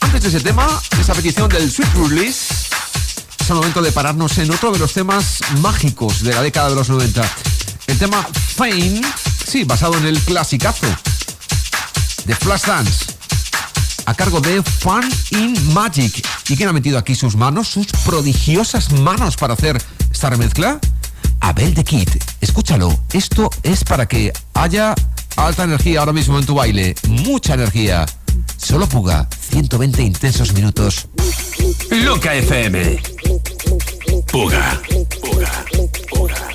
Antes 0.00 0.22
de 0.22 0.28
ese 0.28 0.40
tema, 0.40 0.66
esa 1.00 1.14
petición 1.14 1.48
del 1.48 1.70
Sweet 1.70 1.94
Release, 1.94 2.54
es 3.38 3.48
el 3.48 3.56
momento 3.56 3.80
de 3.80 3.92
pararnos 3.92 4.36
en 4.38 4.50
otro 4.50 4.72
de 4.72 4.78
los 4.78 4.92
temas 4.92 5.40
mágicos 5.60 6.22
de 6.22 6.34
la 6.34 6.42
década 6.42 6.70
de 6.70 6.74
los 6.74 6.88
90. 6.88 7.22
El 7.86 7.98
tema 7.98 8.26
Fame, 8.56 9.00
sí, 9.46 9.64
basado 9.64 9.96
en 9.96 10.06
el 10.06 10.20
clasicazo 10.20 10.86
de 12.24 12.34
Flashdance, 12.34 13.06
a 14.06 14.14
cargo 14.14 14.40
de 14.40 14.62
Fun 14.62 15.08
in 15.30 15.72
Magic. 15.72 16.26
¿Y 16.48 16.56
quién 16.56 16.68
ha 16.68 16.72
metido 16.72 16.98
aquí 16.98 17.14
sus 17.14 17.36
manos, 17.36 17.68
sus 17.68 17.86
prodigiosas 18.04 18.90
manos 18.92 19.36
para 19.36 19.54
hacer 19.54 19.80
esta 20.10 20.30
remezcla? 20.30 20.80
Abel 21.40 21.74
de 21.74 21.84
Kid. 21.84 22.08
Escúchalo, 22.40 22.98
esto 23.12 23.50
es 23.62 23.84
para 23.84 24.06
que 24.06 24.32
haya 24.54 24.94
alta 25.46 25.64
energía 25.64 26.00
ahora 26.00 26.12
mismo 26.12 26.38
en 26.38 26.46
tu 26.46 26.54
baile, 26.54 26.94
mucha 27.08 27.54
energía. 27.54 28.06
Solo 28.56 28.88
Puga, 28.88 29.28
120 29.50 30.02
intensos 30.02 30.52
minutos. 30.52 31.08
Loca 31.90 32.34
FM. 32.34 33.00
Puga. 34.30 34.80
Puga. 35.22 35.64
Puga. 36.10 36.48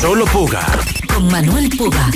Solo 0.00 0.24
Puga. 0.26 0.66
Con 1.12 1.30
Manuel 1.30 1.68
Puga. 1.76 2.10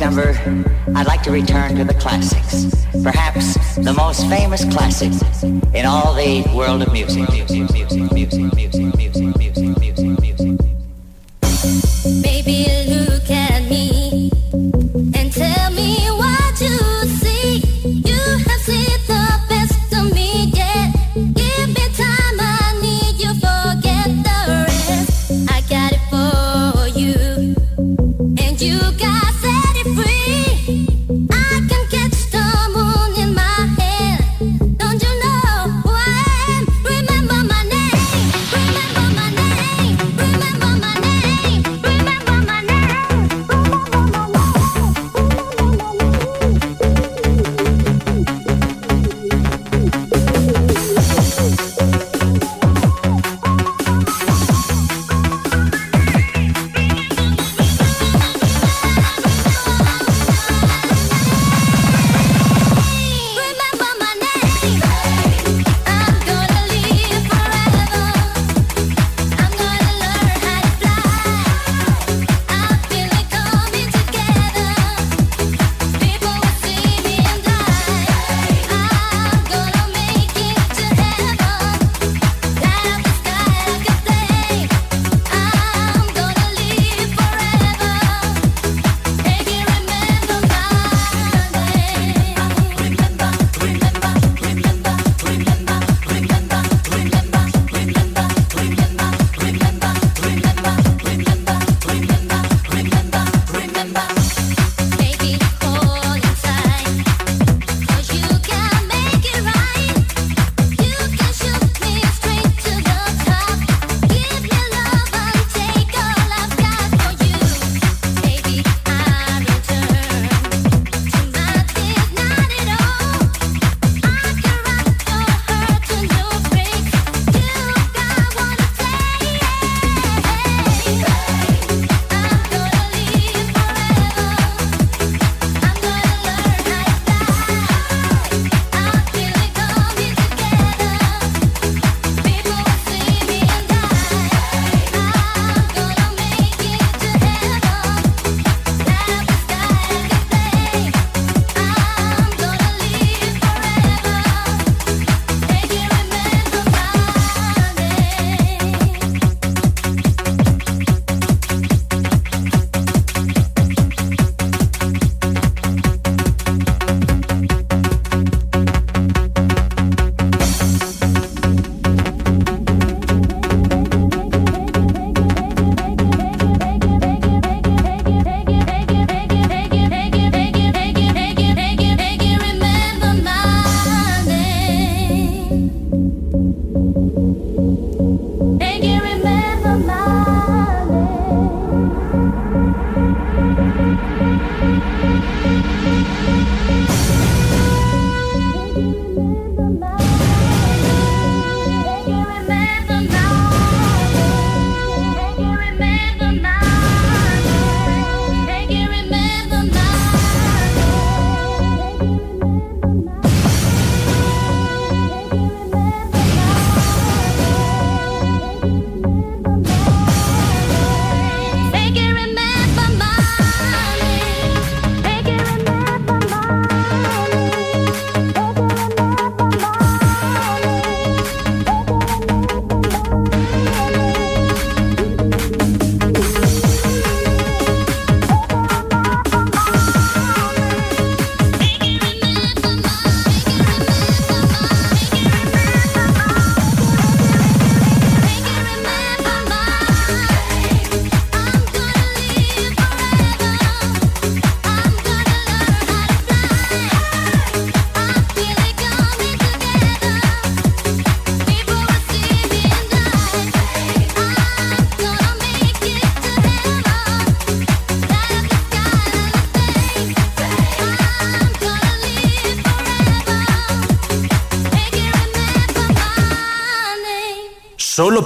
Number, 0.00 0.34
I'd 0.94 1.06
like 1.06 1.22
to 1.22 1.30
return 1.30 1.76
to 1.76 1.84
the 1.84 1.94
classics. 1.94 2.70
Perhaps 3.02 3.76
the 3.76 3.92
most 3.92 4.28
famous 4.28 4.64
classic 4.64 5.12
in 5.74 5.86
all 5.86 6.14
the 6.14 6.44
world 6.54 6.82
of 6.82 6.92
music. 6.92 7.26
Baby, 7.28 7.48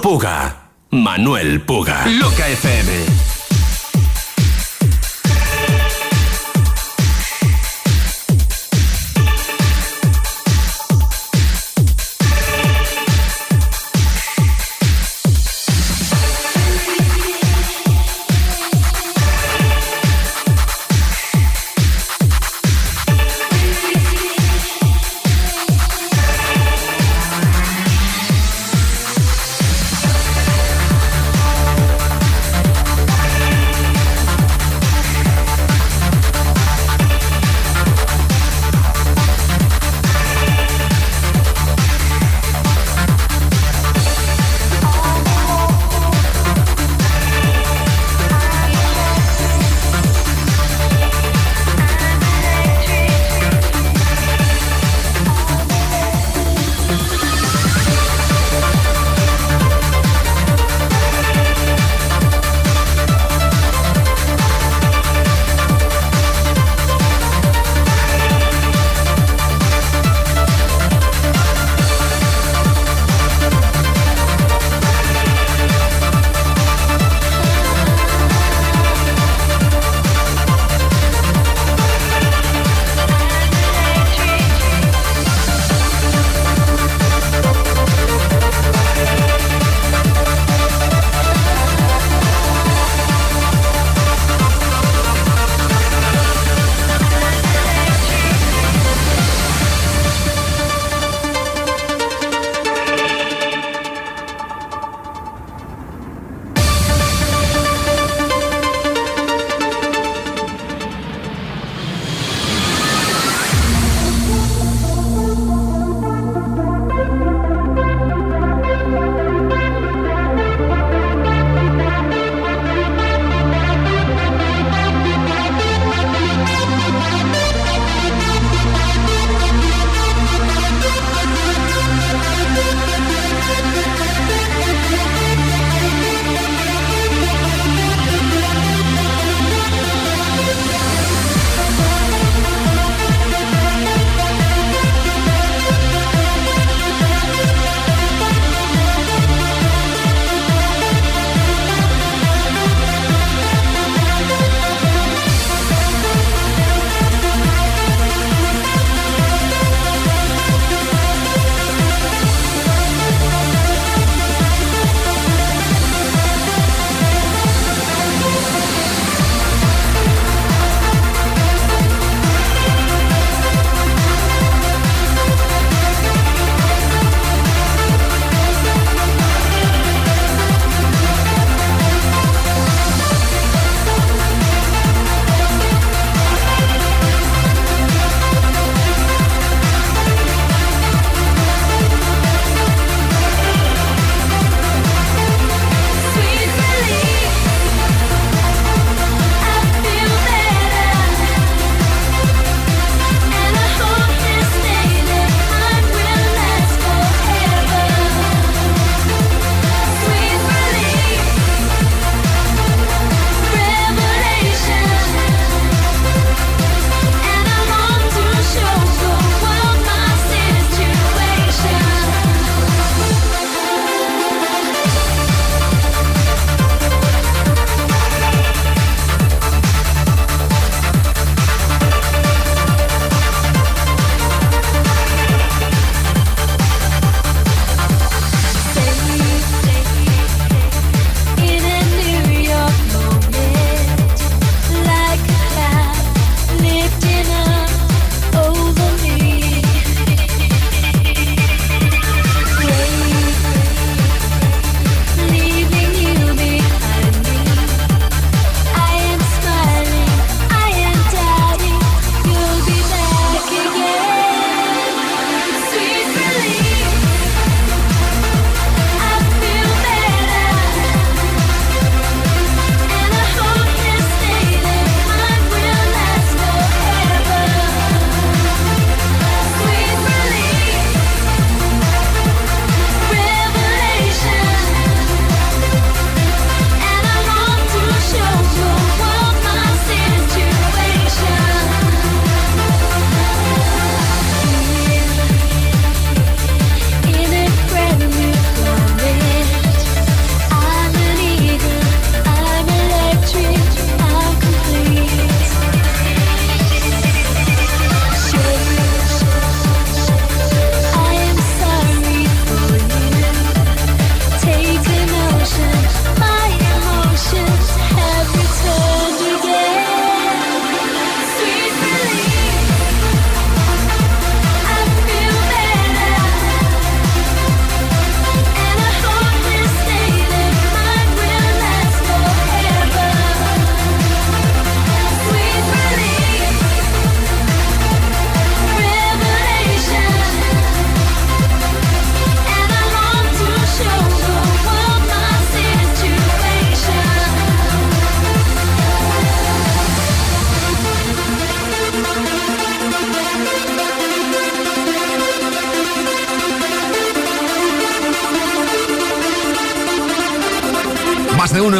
Puga. 0.03 0.53
Manuel 0.91 1.61
Puga. 1.61 2.03
Loca 2.19 2.45
FM. 2.45 3.32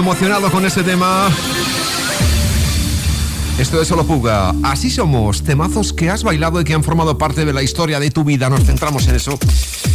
Emocionado 0.04 0.51
con 0.51 0.66
este 0.66 0.84
tema. 0.84 1.30
Esto 3.58 3.82
es 3.82 3.88
Solo 3.88 4.06
Puga. 4.06 4.54
Así 4.62 4.89
somos, 4.89 5.43
temazos 5.43 5.93
que 5.93 6.10
has 6.10 6.24
bailado 6.24 6.60
y 6.60 6.66
que 6.66 6.74
han 6.74 6.84
formado 6.84 7.18
parte 7.18 7.45
de 7.45 7.54
la 7.54 7.64
historia 7.64 8.01
de 8.01 8.12
tu 8.12 8.26
vida. 8.26 8.49
Nos 8.49 8.66
centramos 8.66 9.08
en 9.08 9.16
eso 9.16 9.39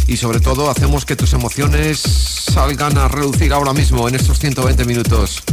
y 0.07 0.17
sobre 0.17 0.39
todo 0.39 0.71
hacemos 0.71 1.05
que 1.05 1.15
tus 1.15 1.33
emociones 1.33 1.99
salgan 1.99 2.97
a 2.97 3.07
reducir 3.07 3.53
ahora 3.53 3.71
mismo 3.71 4.09
en 4.09 4.15
estos 4.15 4.39
120 4.39 4.83
minutos. 4.85 5.43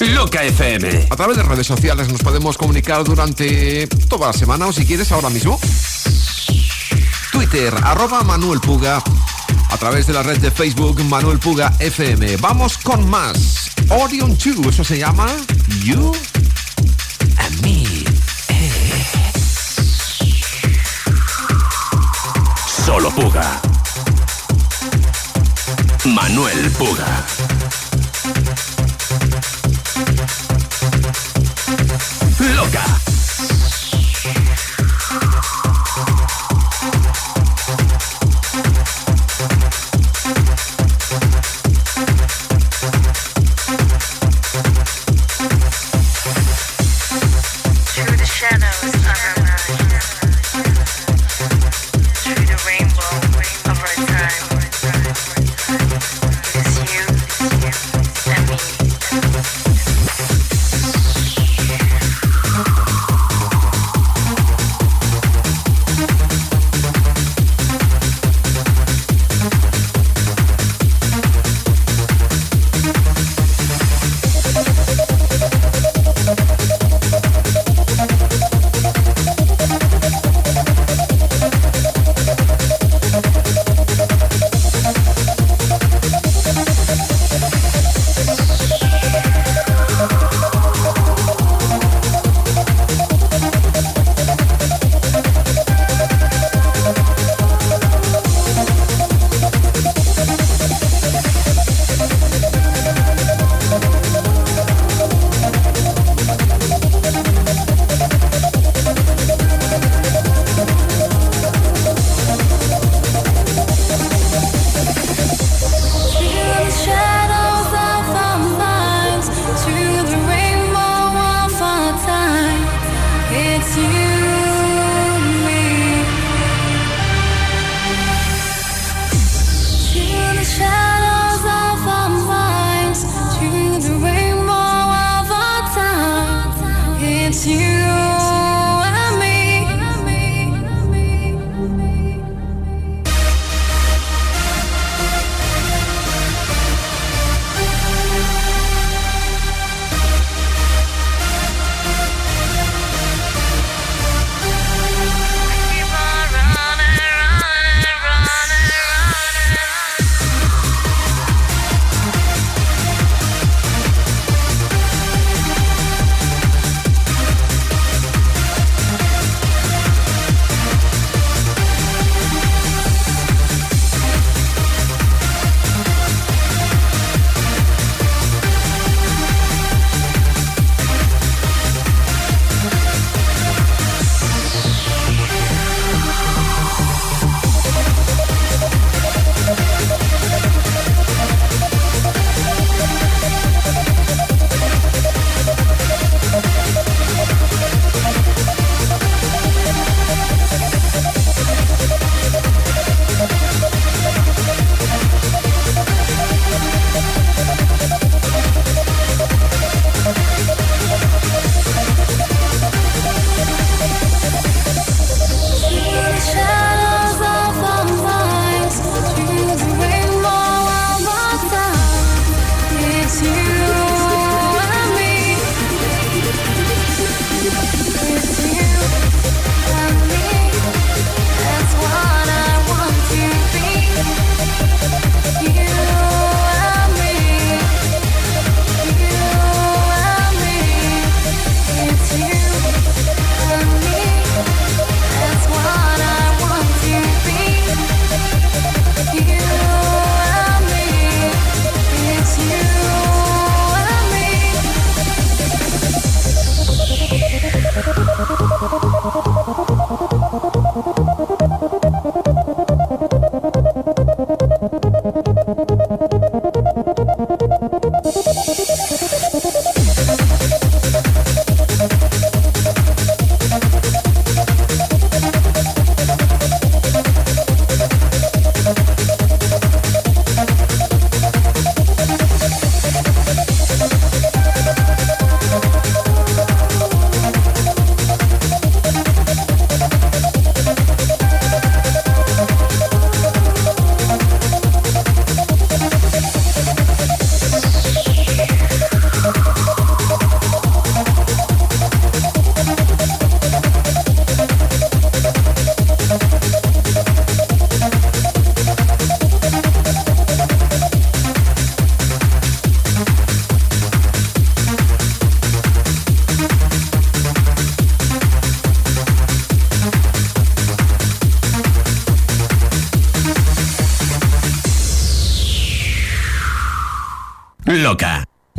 Loca 0.00 0.42
FM. 0.42 1.06
A 1.08 1.14
través 1.14 1.36
de 1.36 1.44
redes 1.44 1.66
sociales 1.68 2.10
nos 2.10 2.20
podemos 2.20 2.58
comunicar 2.58 3.04
durante 3.04 3.86
toda 4.08 4.26
la 4.26 4.32
semana 4.32 4.66
o 4.66 4.72
si 4.72 4.84
quieres 4.84 5.12
ahora 5.12 5.30
mismo. 5.30 5.60
Twitter, 7.30 7.72
arroba 7.84 8.24
Manuel 8.24 8.58
Puga. 8.58 9.00
A 9.70 9.76
través 9.76 10.06
de 10.06 10.12
la 10.12 10.22
red 10.22 10.38
de 10.38 10.50
Facebook 10.50 11.02
Manuel 11.04 11.38
Puga 11.38 11.72
FM. 11.78 12.36
Vamos 12.38 12.78
con 12.78 13.08
más. 13.08 13.70
Orion 13.90 14.36
2, 14.36 14.66
eso 14.66 14.84
se 14.84 14.98
llama 14.98 15.26
You 15.84 16.12
and 17.36 17.60
Me. 17.62 17.84
Solo 22.84 23.10
Puga. 23.10 23.60
Manuel 26.04 26.70
Puga. 26.72 27.24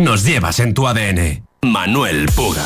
Nos 0.09 0.23
llevas 0.23 0.59
en 0.59 0.73
tu 0.73 0.87
ADN. 0.87 1.43
Manuel 1.61 2.25
Puga. 2.35 2.65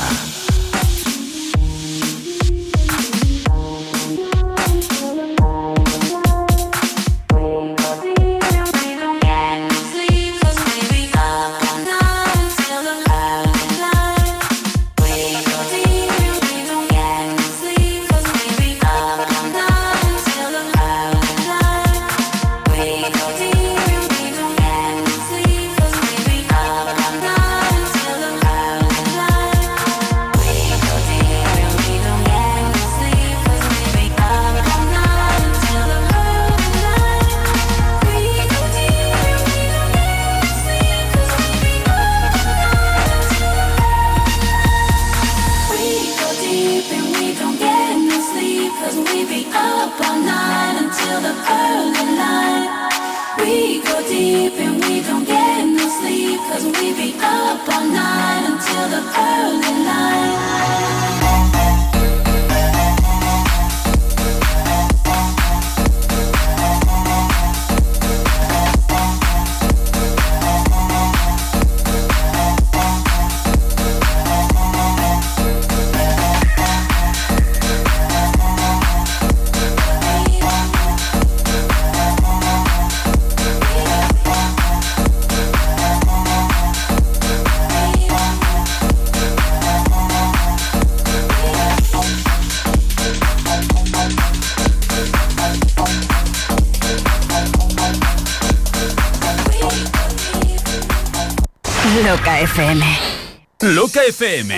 FM. 104.11 104.51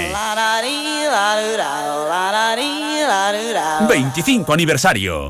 25 3.87 4.53
aniversario. 4.53 5.29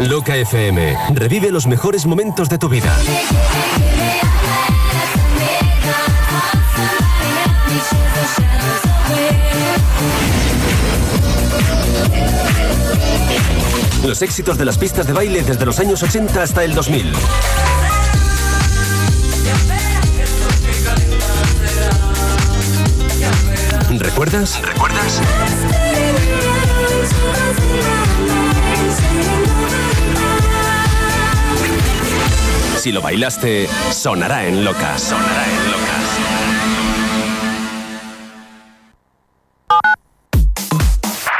Loca 0.00 0.34
FM. 0.36 0.96
Revive 1.14 1.52
los 1.52 1.68
mejores 1.68 2.04
momentos 2.04 2.48
de 2.48 2.58
tu 2.58 2.68
vida. 2.68 2.96
Los 14.04 14.20
éxitos 14.22 14.58
de 14.58 14.64
las 14.64 14.78
pistas 14.78 15.06
de 15.06 15.12
baile 15.12 15.42
desde 15.42 15.64
los 15.64 15.78
años 15.78 16.02
80 16.02 16.42
hasta 16.42 16.64
el 16.64 16.74
2000. 16.74 17.12
¿Recuerdas? 24.00 24.60
¿Recuerdas? 24.60 25.20
Si 32.84 32.92
lo 32.92 33.00
bailaste, 33.00 33.66
sonará 33.92 34.44
en 34.44 34.62
loca. 34.62 34.98
Sonará 34.98 35.46
en 35.46 35.70
loca. 35.70 35.94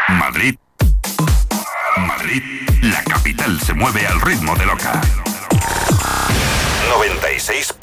Madrid. 0.09 0.55
Madrid, 1.99 2.43
la 2.81 3.05
capital 3.05 3.61
se 3.61 3.75
mueve 3.75 4.07
al 4.07 4.23
ritmo 4.23 4.57
de 4.57 4.65
loca. 4.65 4.99
96.0 6.99 7.74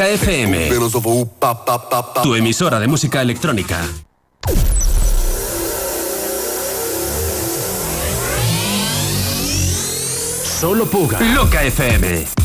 Loca 0.00 0.12
FM. 0.12 0.68
Tu 2.22 2.34
emisora 2.34 2.80
de 2.80 2.88
música 2.88 3.20
electrónica. 3.20 3.86
Solo 10.42 10.86
Puga. 10.86 11.20
Loca 11.34 11.62
FM. 11.64 12.39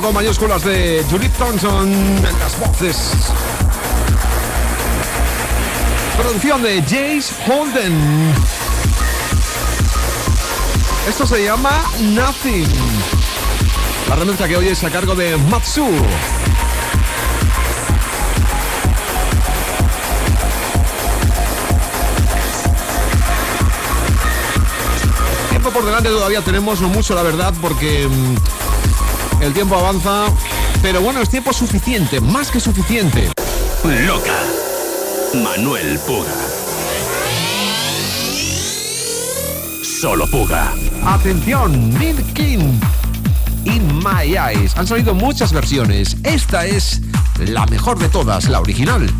Con 0.00 0.12
mayúsculas 0.12 0.64
de 0.64 1.04
Judith 1.08 1.32
Thompson 1.38 1.88
en 1.88 2.38
las 2.40 2.58
voces. 2.58 3.12
Producción 6.16 6.62
de 6.64 6.82
Jace 6.82 7.32
Holden. 7.46 8.34
Esto 11.08 11.26
se 11.28 11.44
llama 11.44 11.70
Nothing. 12.00 12.66
La 14.08 14.16
remezcla 14.16 14.48
que 14.48 14.56
hoy 14.56 14.68
es 14.68 14.82
a 14.82 14.90
cargo 14.90 15.14
de 15.14 15.36
Matsu. 15.36 15.86
Tiempo 25.50 25.70
por 25.70 25.84
delante 25.84 26.08
todavía 26.08 26.42
tenemos, 26.42 26.80
no 26.80 26.88
mucho 26.88 27.14
la 27.14 27.22
verdad, 27.22 27.54
porque 27.62 28.08
mm, 28.08 28.34
el 29.44 29.52
tiempo 29.52 29.76
avanza. 29.76 30.26
Pero 30.82 31.00
bueno, 31.00 31.20
es 31.20 31.28
tiempo 31.28 31.52
suficiente, 31.52 32.20
más 32.20 32.50
que 32.50 32.60
suficiente. 32.60 33.30
Loca. 33.84 34.40
Manuel 35.34 35.98
Puga. 36.06 36.34
Solo 40.00 40.26
Puga. 40.28 40.72
Atención, 41.04 41.90
Neil 41.98 42.22
King. 42.32 42.80
In 43.64 43.98
My 43.98 44.36
Eyes. 44.36 44.76
Han 44.76 44.86
salido 44.86 45.14
muchas 45.14 45.52
versiones. 45.52 46.16
Esta 46.22 46.66
es 46.66 47.00
la 47.38 47.66
mejor 47.66 47.98
de 47.98 48.08
todas, 48.08 48.48
la 48.48 48.60
original. 48.60 49.10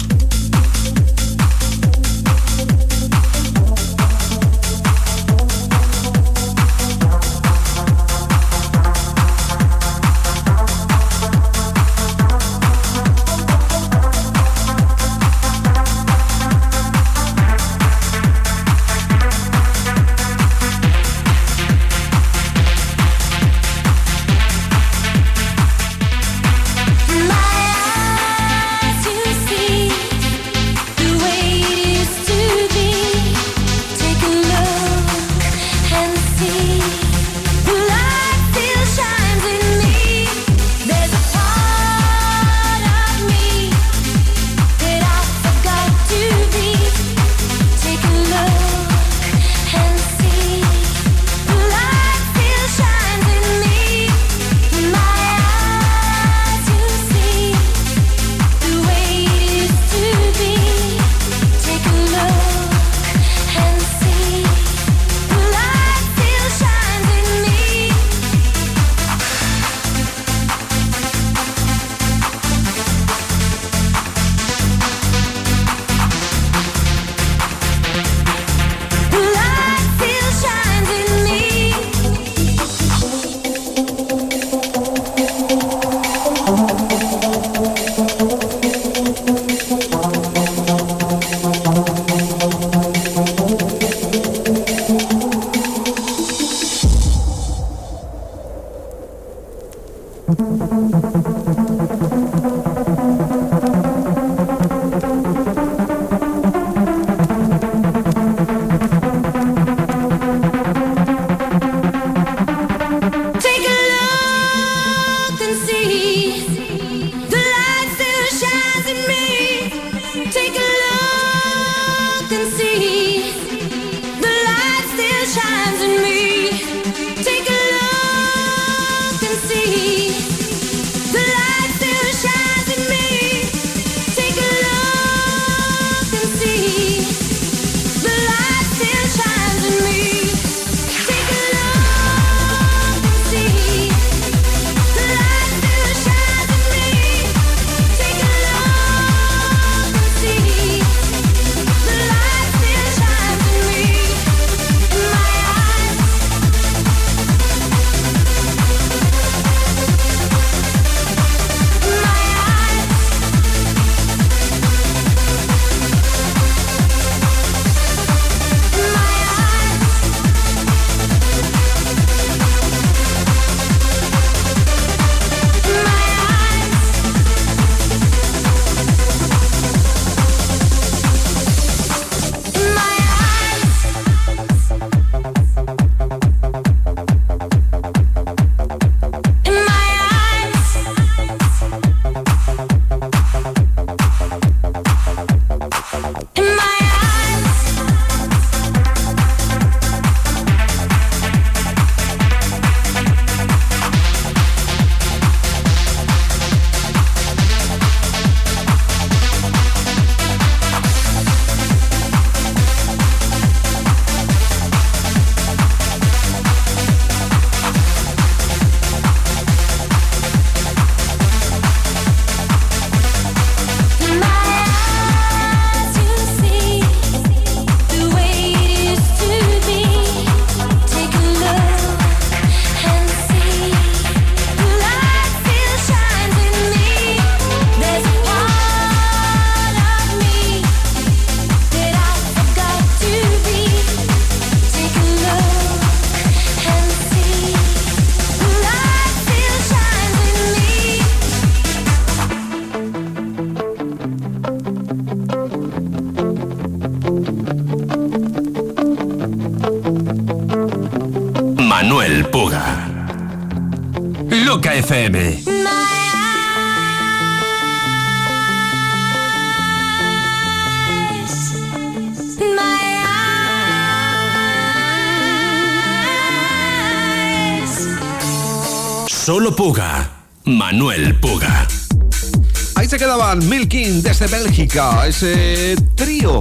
Quedaban 283.34 283.48
Milking 283.48 284.02
desde 284.02 284.28
Bélgica, 284.28 285.06
ese 285.08 285.76
trío 285.96 286.38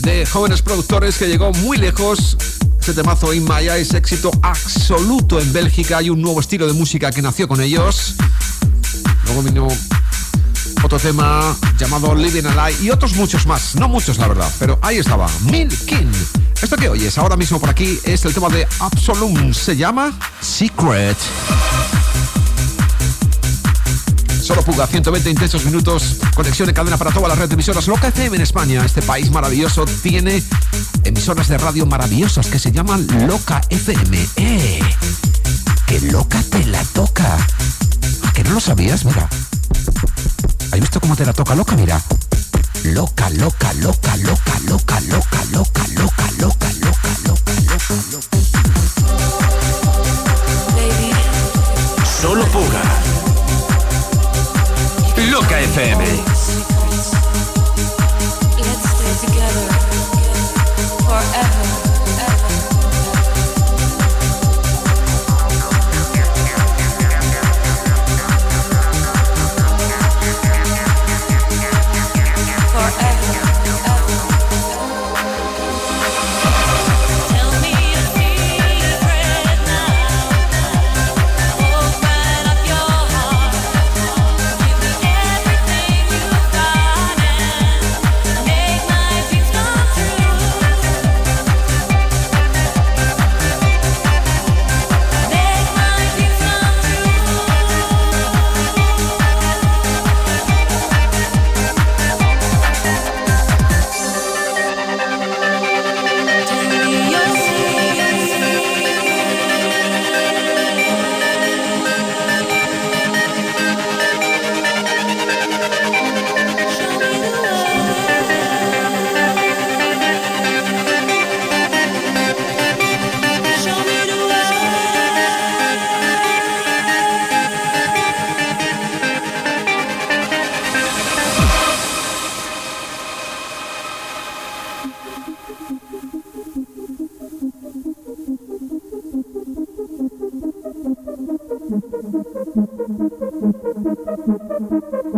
de 0.00 0.24
jóvenes 0.24 0.62
productores 0.62 1.18
que 1.18 1.26
llegó 1.26 1.52
muy 1.52 1.76
lejos. 1.76 2.38
Este 2.80 2.94
temazo 2.94 3.34
In 3.34 3.44
Maya 3.44 3.76
es 3.76 3.92
éxito 3.92 4.30
absoluto 4.42 5.38
en 5.40 5.52
Bélgica. 5.52 5.98
Hay 5.98 6.08
un 6.08 6.22
nuevo 6.22 6.40
estilo 6.40 6.66
de 6.66 6.72
música 6.72 7.10
que 7.10 7.20
nació 7.20 7.48
con 7.48 7.60
ellos. 7.60 8.14
Luego 9.26 9.42
vino 9.42 9.68
otro 10.82 10.98
tema 10.98 11.54
llamado 11.78 12.14
Living 12.14 12.46
Alive 12.46 12.82
y 12.82 12.90
otros 12.90 13.14
muchos 13.14 13.46
más. 13.46 13.74
No 13.74 13.88
muchos, 13.88 14.16
la 14.16 14.28
verdad, 14.28 14.50
pero 14.58 14.78
ahí 14.80 14.98
estaba. 14.98 15.28
Milking. 15.50 16.10
Esto 16.62 16.76
que 16.76 16.88
oyes 16.88 17.18
ahora 17.18 17.36
mismo 17.36 17.60
por 17.60 17.68
aquí 17.68 17.98
es 18.04 18.24
el 18.24 18.32
tema 18.32 18.48
de 18.48 18.66
Absolum. 18.80 19.52
Se 19.52 19.76
llama 19.76 20.18
Secret. 20.40 21.18
Solo 24.62 24.74
Puga, 24.74 24.86
120 24.86 25.28
intensos 25.28 25.64
minutos, 25.64 26.18
conexión 26.36 26.68
en 26.68 26.74
cadena 26.74 26.96
para 26.96 27.10
todas 27.10 27.28
las 27.28 27.36
redes 27.36 27.50
de 27.50 27.54
emisoras 27.54 27.88
Loca 27.88 28.06
FM 28.08 28.36
en 28.36 28.42
España. 28.42 28.84
Este 28.84 29.02
país 29.02 29.28
maravilloso 29.32 29.86
tiene 30.02 30.40
emisoras 31.02 31.48
de 31.48 31.58
radio 31.58 31.84
maravillosas 31.84 32.46
que 32.46 32.60
se 32.60 32.70
llaman 32.70 33.04
Loca 33.26 33.60
FM. 33.70 34.28
¡Eh! 34.36 34.80
¡Qué 35.86 36.00
loca 36.02 36.40
te 36.48 36.64
la 36.66 36.80
toca! 36.84 37.38
¿A 38.24 38.32
que 38.32 38.44
no 38.44 38.52
lo 38.52 38.60
sabías? 38.60 39.04
Mira. 39.04 39.28
¿Has 40.70 40.80
visto 40.80 41.00
cómo 41.00 41.16
te 41.16 41.26
la 41.26 41.32
toca 41.32 41.56
loca? 41.56 41.74
Mira. 41.74 42.00
Loca, 42.84 43.30
loca, 43.30 43.72
loca, 43.74 44.16
loca, 44.18 44.60
loca, 44.68 45.00
loca, 45.00 45.40
loca, 45.50 45.84
loca, 45.90 46.28
loca, 46.38 46.70
loca, 46.78 47.08
loca, 47.24 47.50
loca, 47.64 47.96
loca. 48.12 48.36
Solo 52.20 52.44
Puga. 52.46 53.01
Miami. 55.62 56.31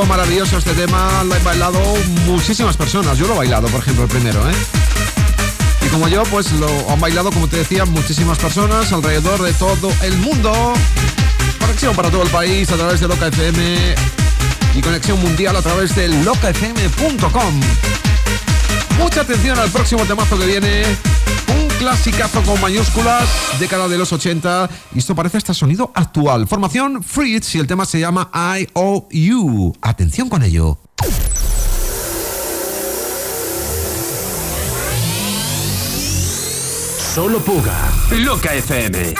Maravilloso 0.00 0.56
este 0.56 0.72
tema. 0.72 1.22
Lo 1.24 1.34
han 1.34 1.44
bailado 1.44 1.78
muchísimas 2.24 2.76
personas. 2.76 3.18
Yo 3.18 3.26
lo 3.26 3.34
he 3.34 3.38
bailado, 3.38 3.68
por 3.68 3.80
ejemplo, 3.80 4.04
el 4.04 4.08
primero, 4.08 4.48
¿eh? 4.48 4.54
Y 5.84 5.88
como 5.88 6.08
yo, 6.08 6.22
pues 6.24 6.50
lo 6.52 6.90
han 6.90 6.98
bailado, 6.98 7.30
como 7.30 7.46
te 7.46 7.58
decía, 7.58 7.84
muchísimas 7.84 8.38
personas 8.38 8.90
alrededor 8.92 9.42
de 9.42 9.52
todo 9.52 9.92
el 10.02 10.16
mundo. 10.18 10.72
Conexión 11.60 11.94
para 11.94 12.10
todo 12.10 12.22
el 12.22 12.30
país 12.30 12.70
a 12.72 12.76
través 12.76 13.00
de 13.00 13.08
Loca 13.08 13.26
FM 13.26 13.94
y 14.74 14.80
conexión 14.80 15.20
mundial 15.20 15.56
a 15.56 15.62
través 15.62 15.94
de 15.94 16.08
locafm.com. 16.08 17.60
Mucha 18.98 19.20
atención 19.20 19.58
al 19.58 19.70
próximo 19.70 20.04
temazo 20.06 20.38
que 20.38 20.46
viene. 20.46 20.84
Clasicazo 21.82 22.40
con 22.44 22.60
mayúsculas, 22.60 23.28
década 23.58 23.88
de 23.88 23.98
los 23.98 24.12
80. 24.12 24.70
Y 24.94 25.00
esto 25.00 25.16
parece 25.16 25.38
hasta 25.38 25.52
sonido 25.52 25.90
actual. 25.96 26.46
Formación 26.46 27.02
Fritz 27.02 27.56
y 27.56 27.58
el 27.58 27.66
tema 27.66 27.84
se 27.86 27.98
llama 27.98 28.30
IOU. 28.32 29.74
Atención 29.82 30.28
con 30.28 30.44
ello. 30.44 30.78
Solo 37.12 37.40
Puga. 37.40 37.90
Loca 38.12 38.54
FM. 38.54 39.14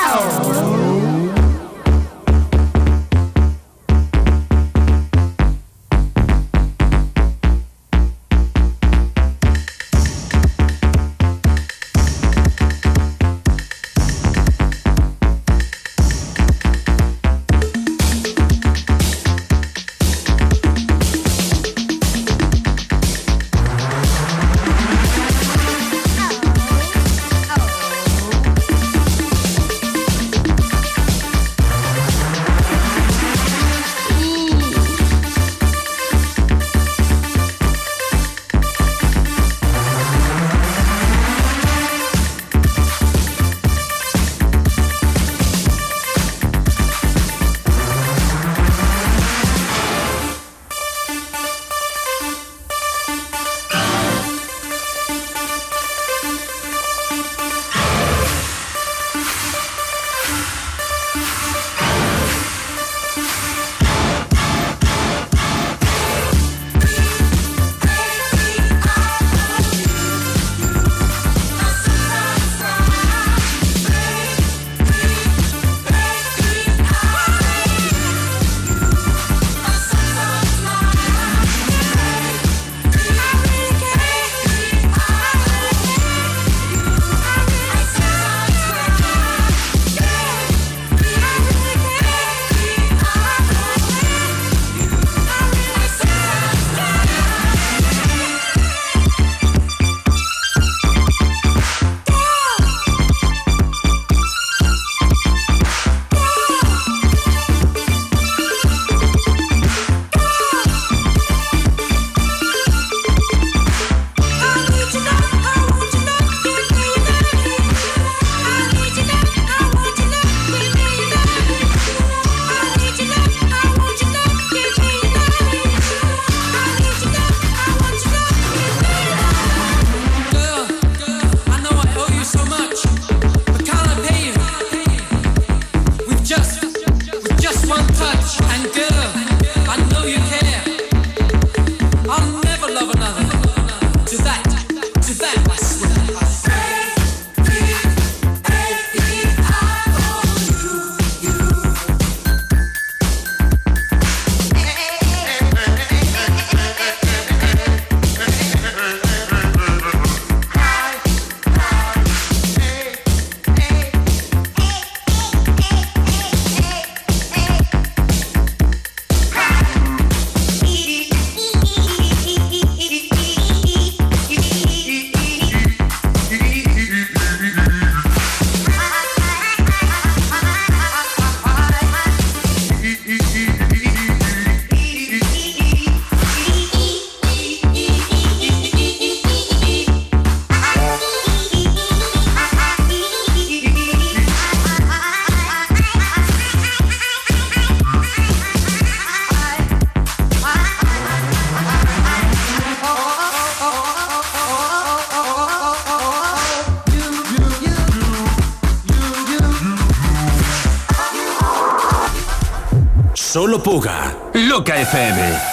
Solo 213.33 213.63
Puga. 213.63 214.15
Loca 214.35 214.75
FM. 214.75 215.52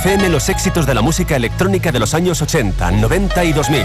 FM 0.00 0.28
los 0.28 0.48
éxitos 0.48 0.86
de 0.86 0.94
la 0.94 1.02
música 1.02 1.34
electrónica 1.34 1.90
de 1.90 1.98
los 1.98 2.14
años 2.14 2.40
80, 2.40 2.92
90 2.92 3.44
y 3.44 3.52
2000. 3.52 3.84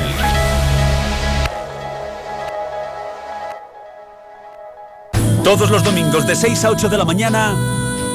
Todos 5.44 5.72
los 5.72 5.84
domingos 5.84 6.27
de 6.27 6.35
6 6.35 6.65
a 6.65 6.69
8 6.69 6.90
de 6.90 6.98
la 6.99 7.06
mañana, 7.06 7.56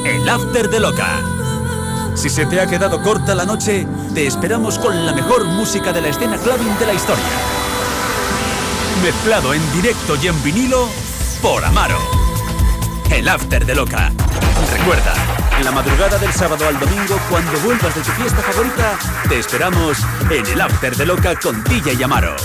el 0.05 0.29
After 0.29 0.69
de 0.69 0.79
Loca. 0.79 1.19
Si 2.15 2.29
se 2.29 2.45
te 2.45 2.61
ha 2.61 2.67
quedado 2.67 3.01
corta 3.01 3.35
la 3.35 3.45
noche, 3.45 3.85
te 4.13 4.25
esperamos 4.25 4.79
con 4.79 5.05
la 5.05 5.11
mejor 5.11 5.43
música 5.43 5.91
de 5.91 6.01
la 6.01 6.07
escena 6.07 6.37
clubbing 6.37 6.79
de 6.79 6.85
la 6.85 6.93
historia. 6.93 7.25
Mezclado 9.03 9.53
en 9.53 9.73
directo 9.73 10.15
y 10.23 10.27
en 10.27 10.41
vinilo 10.41 10.87
por 11.41 11.65
Amaro. 11.65 11.99
El 13.11 13.27
After 13.27 13.65
de 13.65 13.75
Loca. 13.75 14.13
Recuerda, 14.71 15.13
en 15.59 15.65
la 15.65 15.71
madrugada 15.71 16.17
del 16.17 16.31
sábado 16.31 16.67
al 16.67 16.79
domingo, 16.79 17.19
cuando 17.29 17.59
vuelvas 17.59 17.93
de 17.93 18.01
tu 18.01 18.11
fiesta 18.11 18.41
favorita, 18.41 18.97
te 19.27 19.39
esperamos 19.39 19.97
en 20.29 20.45
el 20.45 20.61
After 20.61 20.95
de 20.95 21.05
Loca 21.05 21.35
con 21.35 21.61
DJ 21.65 21.97
Yamaro. 21.97 22.35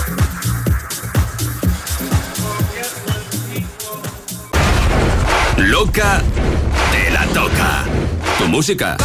Loca 5.57 6.21
te 6.91 7.11
la 7.11 7.25
toca. 7.27 7.85
Tu 8.37 8.47
música. 8.47 8.97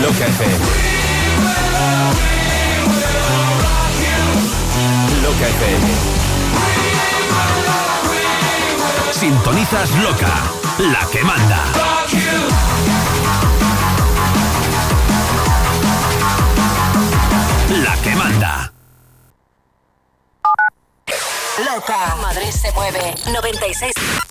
Loca 0.00 0.26
FM. 0.26 2.33
Sintonizas 9.12 9.90
Loca, 9.96 10.28
la 10.78 11.08
que 11.10 11.24
manda. 11.24 11.64
La 17.82 17.96
que 18.02 18.14
manda. 18.16 18.72
Loca. 21.64 22.16
Madrid 22.22 22.50
se 22.50 22.70
mueve. 22.72 23.14
96.0. 23.26 24.23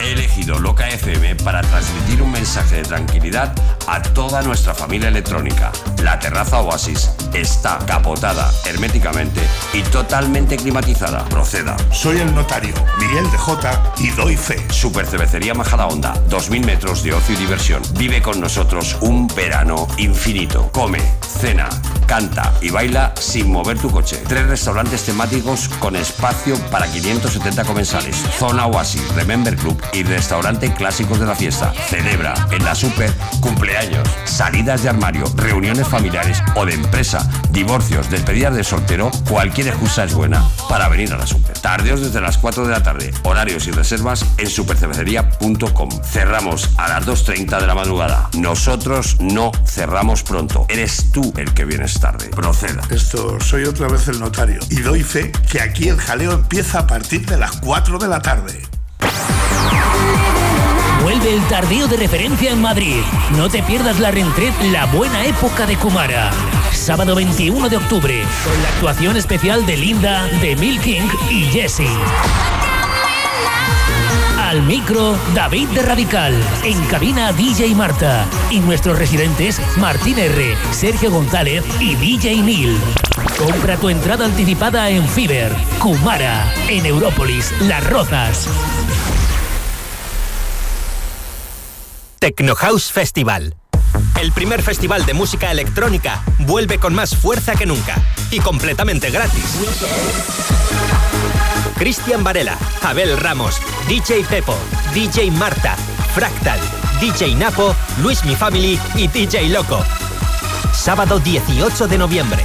He 0.00 0.12
elegido 0.12 0.58
Loca 0.58 0.88
FM 0.88 1.36
para 1.36 1.60
transmitir 1.60 2.22
un 2.22 2.32
mensaje 2.32 2.76
de 2.76 2.82
tranquilidad 2.82 3.52
a 3.86 4.02
toda 4.02 4.42
nuestra 4.42 4.74
familia 4.74 5.08
electrónica. 5.08 5.70
La 6.02 6.18
terraza 6.18 6.60
Oasis 6.60 7.10
está 7.32 7.78
capotada 7.86 8.50
herméticamente 8.66 9.40
y 9.72 9.82
totalmente 9.82 10.56
climatizada. 10.56 11.24
Proceda. 11.26 11.76
Soy 11.92 12.18
el 12.18 12.34
notario, 12.34 12.74
Miguel 12.98 13.30
de 13.30 13.38
J, 13.38 13.94
y 13.98 14.10
doy 14.10 14.36
fe. 14.36 14.64
Super 14.70 15.06
Cervecería 15.06 15.54
Majada 15.54 15.86
Onda, 15.86 16.14
2.000 16.28 16.64
metros 16.64 17.02
de 17.04 17.14
ocio 17.14 17.34
y 17.34 17.38
diversión. 17.38 17.82
Vive 17.94 18.22
con 18.22 18.40
nosotros 18.40 18.96
un 19.02 19.28
verano 19.28 19.86
infinito. 19.98 20.68
Come, 20.72 21.00
cena, 21.40 21.68
canta 22.06 22.52
y 22.60 22.70
baila 22.70 23.14
sin 23.16 23.50
mover 23.50 23.78
tu 23.78 23.90
coche. 23.90 24.22
Tres 24.28 24.46
restaurantes 24.48 25.04
temáticos 25.04 25.68
con 25.78 25.96
espacio 25.96 26.58
para 26.70 26.86
570 26.86 27.64
comensales. 27.64 28.16
Zona 28.38 28.66
Oasis, 28.66 29.11
Remember 29.14 29.56
Club 29.56 29.80
y 29.92 30.02
restaurante 30.02 30.72
clásicos 30.74 31.20
de 31.20 31.26
la 31.26 31.34
fiesta. 31.34 31.72
Celebra 31.88 32.34
en 32.50 32.64
la 32.64 32.74
Super 32.74 33.12
cumpleaños, 33.40 34.08
salidas 34.24 34.82
de 34.82 34.88
armario, 34.88 35.24
reuniones 35.36 35.88
familiares 35.88 36.42
o 36.54 36.64
de 36.64 36.74
empresa, 36.74 37.28
divorcios, 37.50 38.10
despedidas 38.10 38.54
de 38.54 38.64
soltero. 38.64 39.10
Cualquier 39.28 39.68
excusa 39.68 40.04
es 40.04 40.14
buena 40.14 40.44
para 40.68 40.88
venir 40.88 41.12
a 41.12 41.18
la 41.18 41.26
Super. 41.26 41.58
Tardeos 41.58 42.00
desde 42.00 42.20
las 42.20 42.38
4 42.38 42.66
de 42.66 42.72
la 42.72 42.82
tarde. 42.82 43.12
Horarios 43.24 43.66
y 43.66 43.70
reservas 43.70 44.24
en 44.38 44.48
supercervecería.com. 44.48 45.90
Cerramos 46.04 46.70
a 46.76 46.88
las 46.88 47.06
2.30 47.06 47.60
de 47.60 47.66
la 47.66 47.74
madrugada. 47.74 48.28
Nosotros 48.36 49.16
no 49.20 49.52
cerramos 49.66 50.22
pronto. 50.22 50.66
Eres 50.68 51.10
tú 51.12 51.32
el 51.36 51.52
que 51.54 51.64
vienes 51.64 51.98
tarde. 52.00 52.28
Proceda. 52.28 52.82
Esto 52.90 53.40
soy 53.40 53.64
otra 53.64 53.88
vez 53.88 54.08
el 54.08 54.20
notario 54.20 54.60
y 54.70 54.80
doy 54.80 55.02
fe 55.02 55.32
que 55.50 55.60
aquí 55.60 55.88
el 55.88 55.98
jaleo 55.98 56.32
empieza 56.32 56.80
a 56.80 56.86
partir 56.86 57.26
de 57.26 57.38
las 57.38 57.52
4 57.52 57.98
de 57.98 58.08
la 58.08 58.20
tarde. 58.20 58.62
Vuelve 61.02 61.34
el 61.34 61.42
tardío 61.48 61.88
de 61.88 61.96
referencia 61.96 62.52
en 62.52 62.60
Madrid. 62.60 63.02
No 63.36 63.48
te 63.48 63.62
pierdas 63.62 63.98
la 63.98 64.10
rentret 64.10 64.54
La 64.70 64.86
Buena 64.86 65.24
Época 65.24 65.66
de 65.66 65.76
Kumara. 65.76 66.30
Sábado 66.72 67.14
21 67.14 67.68
de 67.68 67.76
octubre, 67.76 68.22
con 68.44 68.62
la 68.62 68.68
actuación 68.68 69.16
especial 69.16 69.66
de 69.66 69.76
Linda, 69.76 70.26
de 70.40 70.56
Milking 70.56 71.08
y 71.30 71.44
Jesse. 71.46 71.90
Al 74.52 74.62
micro, 74.64 75.18
David 75.34 75.68
de 75.68 75.80
Radical. 75.80 76.38
En 76.62 76.78
cabina, 76.84 77.32
DJ 77.32 77.74
Marta. 77.74 78.26
Y 78.50 78.60
nuestros 78.60 78.98
residentes, 78.98 79.58
Martín 79.78 80.18
R., 80.18 80.54
Sergio 80.72 81.10
González 81.10 81.64
y 81.80 81.94
DJ 81.94 82.42
Neil. 82.42 82.76
Compra 83.38 83.78
tu 83.78 83.88
entrada 83.88 84.26
anticipada 84.26 84.90
en 84.90 85.08
Fiber, 85.08 85.56
Kumara, 85.78 86.52
en 86.68 86.84
Európolis, 86.84 87.50
Las 87.62 87.88
Rozas. 87.88 88.46
Techno 92.18 92.54
House 92.54 92.92
Festival. 92.92 93.54
El 94.20 94.32
primer 94.32 94.62
festival 94.62 95.06
de 95.06 95.14
música 95.14 95.50
electrónica 95.50 96.22
vuelve 96.38 96.78
con 96.78 96.94
más 96.94 97.16
fuerza 97.16 97.54
que 97.54 97.66
nunca 97.66 97.96
y 98.30 98.38
completamente 98.38 99.10
gratis. 99.10 99.44
Cristian 101.76 102.22
Varela, 102.22 102.56
Abel 102.82 103.18
Ramos, 103.18 103.56
DJ 103.88 104.22
Pepo, 104.24 104.56
DJ 104.94 105.30
Marta, 105.32 105.74
Fractal, 106.14 106.60
DJ 107.00 107.34
Napo, 107.34 107.74
Luis 108.00 108.24
Mi 108.24 108.36
Family 108.36 108.78
y 108.94 109.08
DJ 109.08 109.48
Loco. 109.48 109.84
Sábado 110.72 111.18
18 111.18 111.88
de 111.88 111.98
noviembre. 111.98 112.44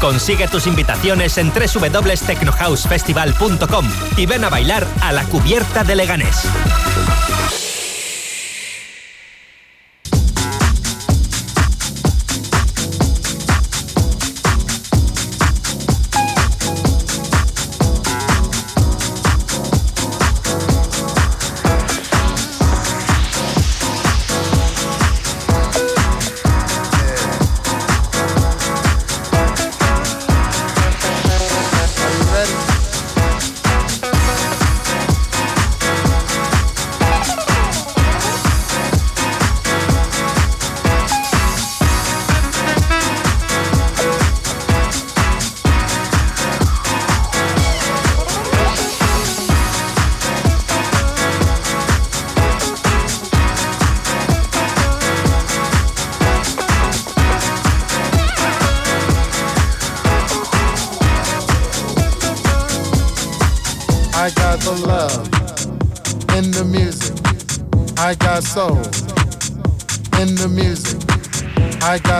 Consigue 0.00 0.48
tus 0.48 0.66
invitaciones 0.66 1.38
en 1.38 1.52
www.technohousefestival.com 1.52 3.88
y 4.16 4.26
ven 4.26 4.44
a 4.44 4.50
bailar 4.50 4.86
a 5.00 5.12
la 5.12 5.24
cubierta 5.24 5.82
de 5.82 5.96
Leganés. 5.96 6.46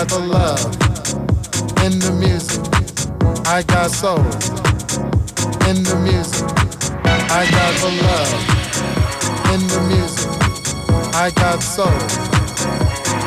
Got 0.05 0.21
the 0.21 0.27
love 0.27 0.65
in 1.85 1.99
the 1.99 2.13
music. 2.13 2.61
I 3.47 3.63
got 3.63 3.91
soul 3.91 4.19
in 5.69 5.83
the 5.83 5.97
music. 6.03 6.45
I 7.05 7.47
got 7.51 7.73
the 7.81 7.91
love 8.05 8.33
in 9.53 9.67
the 9.67 9.81
music. 9.89 10.31
I 11.15 11.31
got 11.35 11.63
soul 11.63 11.87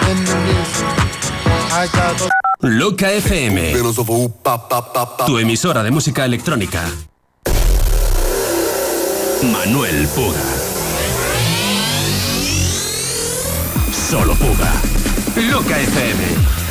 in 0.09 0.17
the 0.25 0.37
music. 0.47 0.87
I 1.71 1.87
got 1.93 2.17
the 2.17 2.29
Loca 2.61 3.07
FM. 3.07 3.73
Tu 5.25 5.37
emisora 5.37 5.83
de 5.83 5.91
música 5.91 6.25
electrónica. 6.25 6.83
Manuel 9.43 10.07
Puga. 10.07 10.43
Solo 14.09 14.35
Puga. 14.35 14.71
Loca 15.35 15.77
FM. 15.77 16.66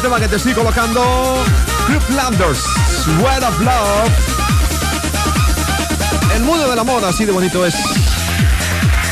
Tema 0.00 0.18
que 0.18 0.28
te 0.28 0.36
estoy 0.36 0.52
colocando. 0.54 1.44
Group 1.88 2.02
Landers, 2.10 2.58
Sweat 3.04 3.42
of 3.42 3.60
Love. 3.60 4.10
El 6.34 6.42
mundo 6.42 6.68
del 6.68 6.78
amor, 6.78 7.04
así 7.04 7.24
de 7.24 7.32
bonito 7.32 7.64
es. 7.64 7.74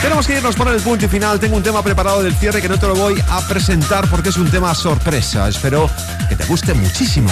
Tenemos 0.00 0.26
que 0.26 0.36
irnos 0.36 0.56
por 0.56 0.68
el 0.68 0.80
punto 0.80 1.04
y 1.04 1.08
final. 1.08 1.38
Tengo 1.38 1.56
un 1.56 1.62
tema 1.62 1.82
preparado 1.82 2.22
del 2.22 2.34
cierre 2.34 2.60
que 2.60 2.68
no 2.68 2.78
te 2.78 2.86
lo 2.86 2.94
voy 2.94 3.22
a 3.28 3.40
presentar 3.42 4.08
porque 4.10 4.30
es 4.30 4.36
un 4.36 4.50
tema 4.50 4.74
sorpresa. 4.74 5.48
Espero 5.48 5.88
que 6.28 6.36
te 6.36 6.44
guste 6.46 6.74
muchísimo. 6.74 7.30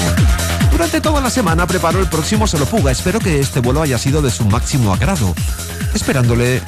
Durante 0.71 1.01
toda 1.01 1.21
la 1.21 1.31
semana 1.31 1.67
preparo 1.67 1.99
el 1.99 2.07
próximo 2.07 2.47
Solopuga. 2.47 2.93
Espero 2.93 3.19
que 3.19 3.41
este 3.41 3.61
vuelo 3.61 3.83
haya 3.83 3.99
sido 3.99 4.23
de 4.23 4.31
su 4.31 4.45
máximo 4.45 4.95
agrado. 4.95 5.35
Esperándole 5.95 6.63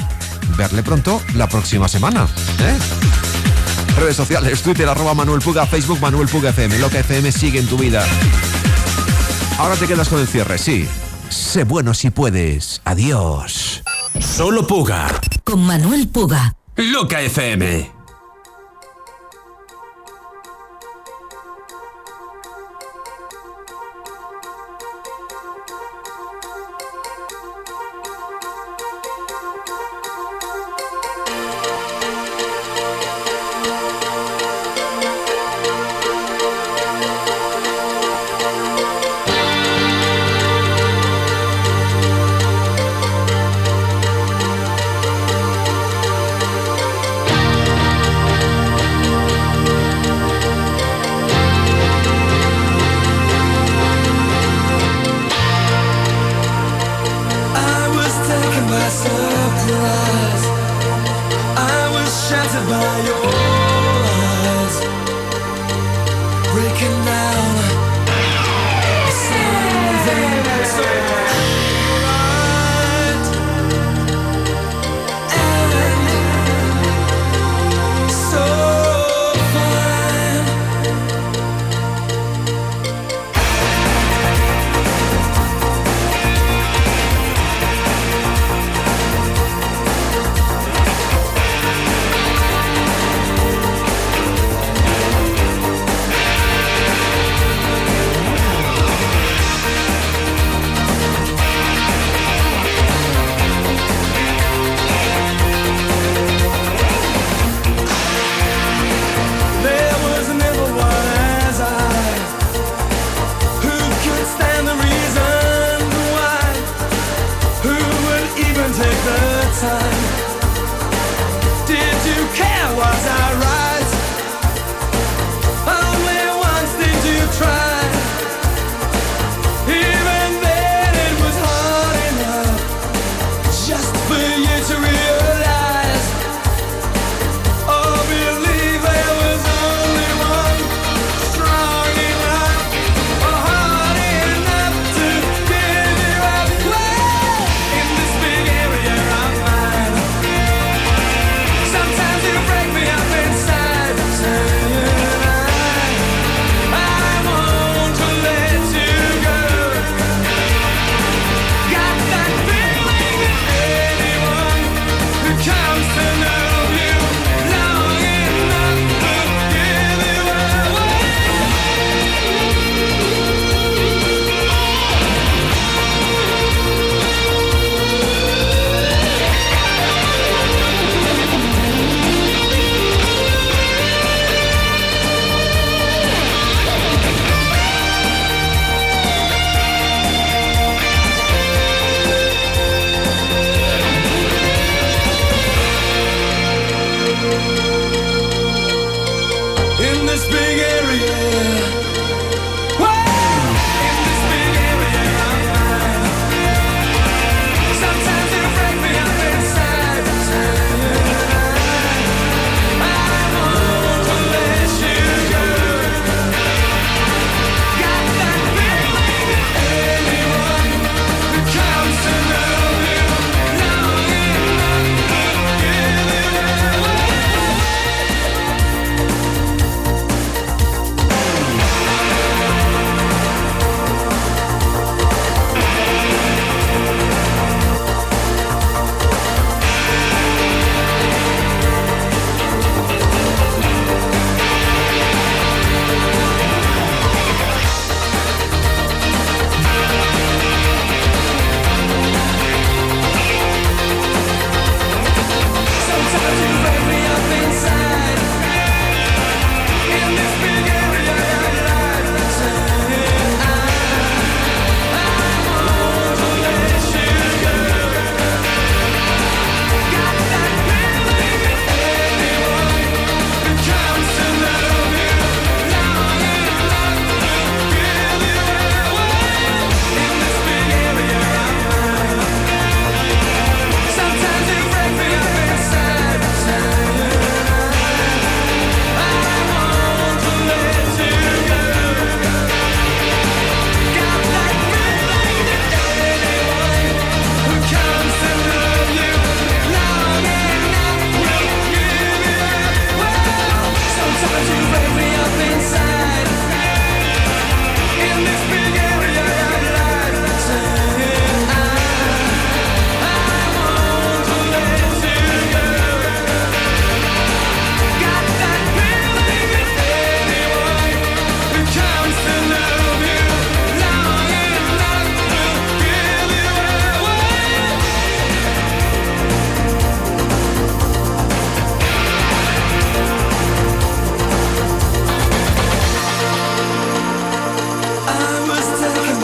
verle 0.57 0.83
pronto 0.83 1.23
la 1.35 1.49
próxima 1.49 1.89
semana. 1.89 2.27
¿eh? 2.61 3.02
Redes 3.97 4.17
sociales, 4.17 4.63
Twitter, 4.63 4.89
arroba 4.89 5.15
Manuel 5.15 5.41
Puga, 5.41 5.67
Facebook 5.67 6.01
Manuel 6.01 6.29
Puga 6.29 6.51
FM. 6.51 6.79
Lo 6.79 6.91
que 6.91 7.01
FM 7.01 7.31
sigue 7.33 7.61
en 7.61 7.67
tu 7.67 7.77
vida. 7.77 8.05
Ahora 9.59 9.77
te 9.77 9.87
quedas 9.87 10.09
con 10.09 10.21
el 10.21 10.27
cierre, 10.27 10.59
sí. 10.59 10.89
Sé 11.29 11.65
bueno 11.65 11.95
si 11.95 12.11
puedes. 12.11 12.81
Adiós. 12.85 13.83
Solo 14.21 14.67
Puga. 14.67 15.09
Con 15.45 15.65
Manuel 15.65 16.09
Puga. 16.09 16.55
Loca 16.77 17.21
FM. 17.21 18.02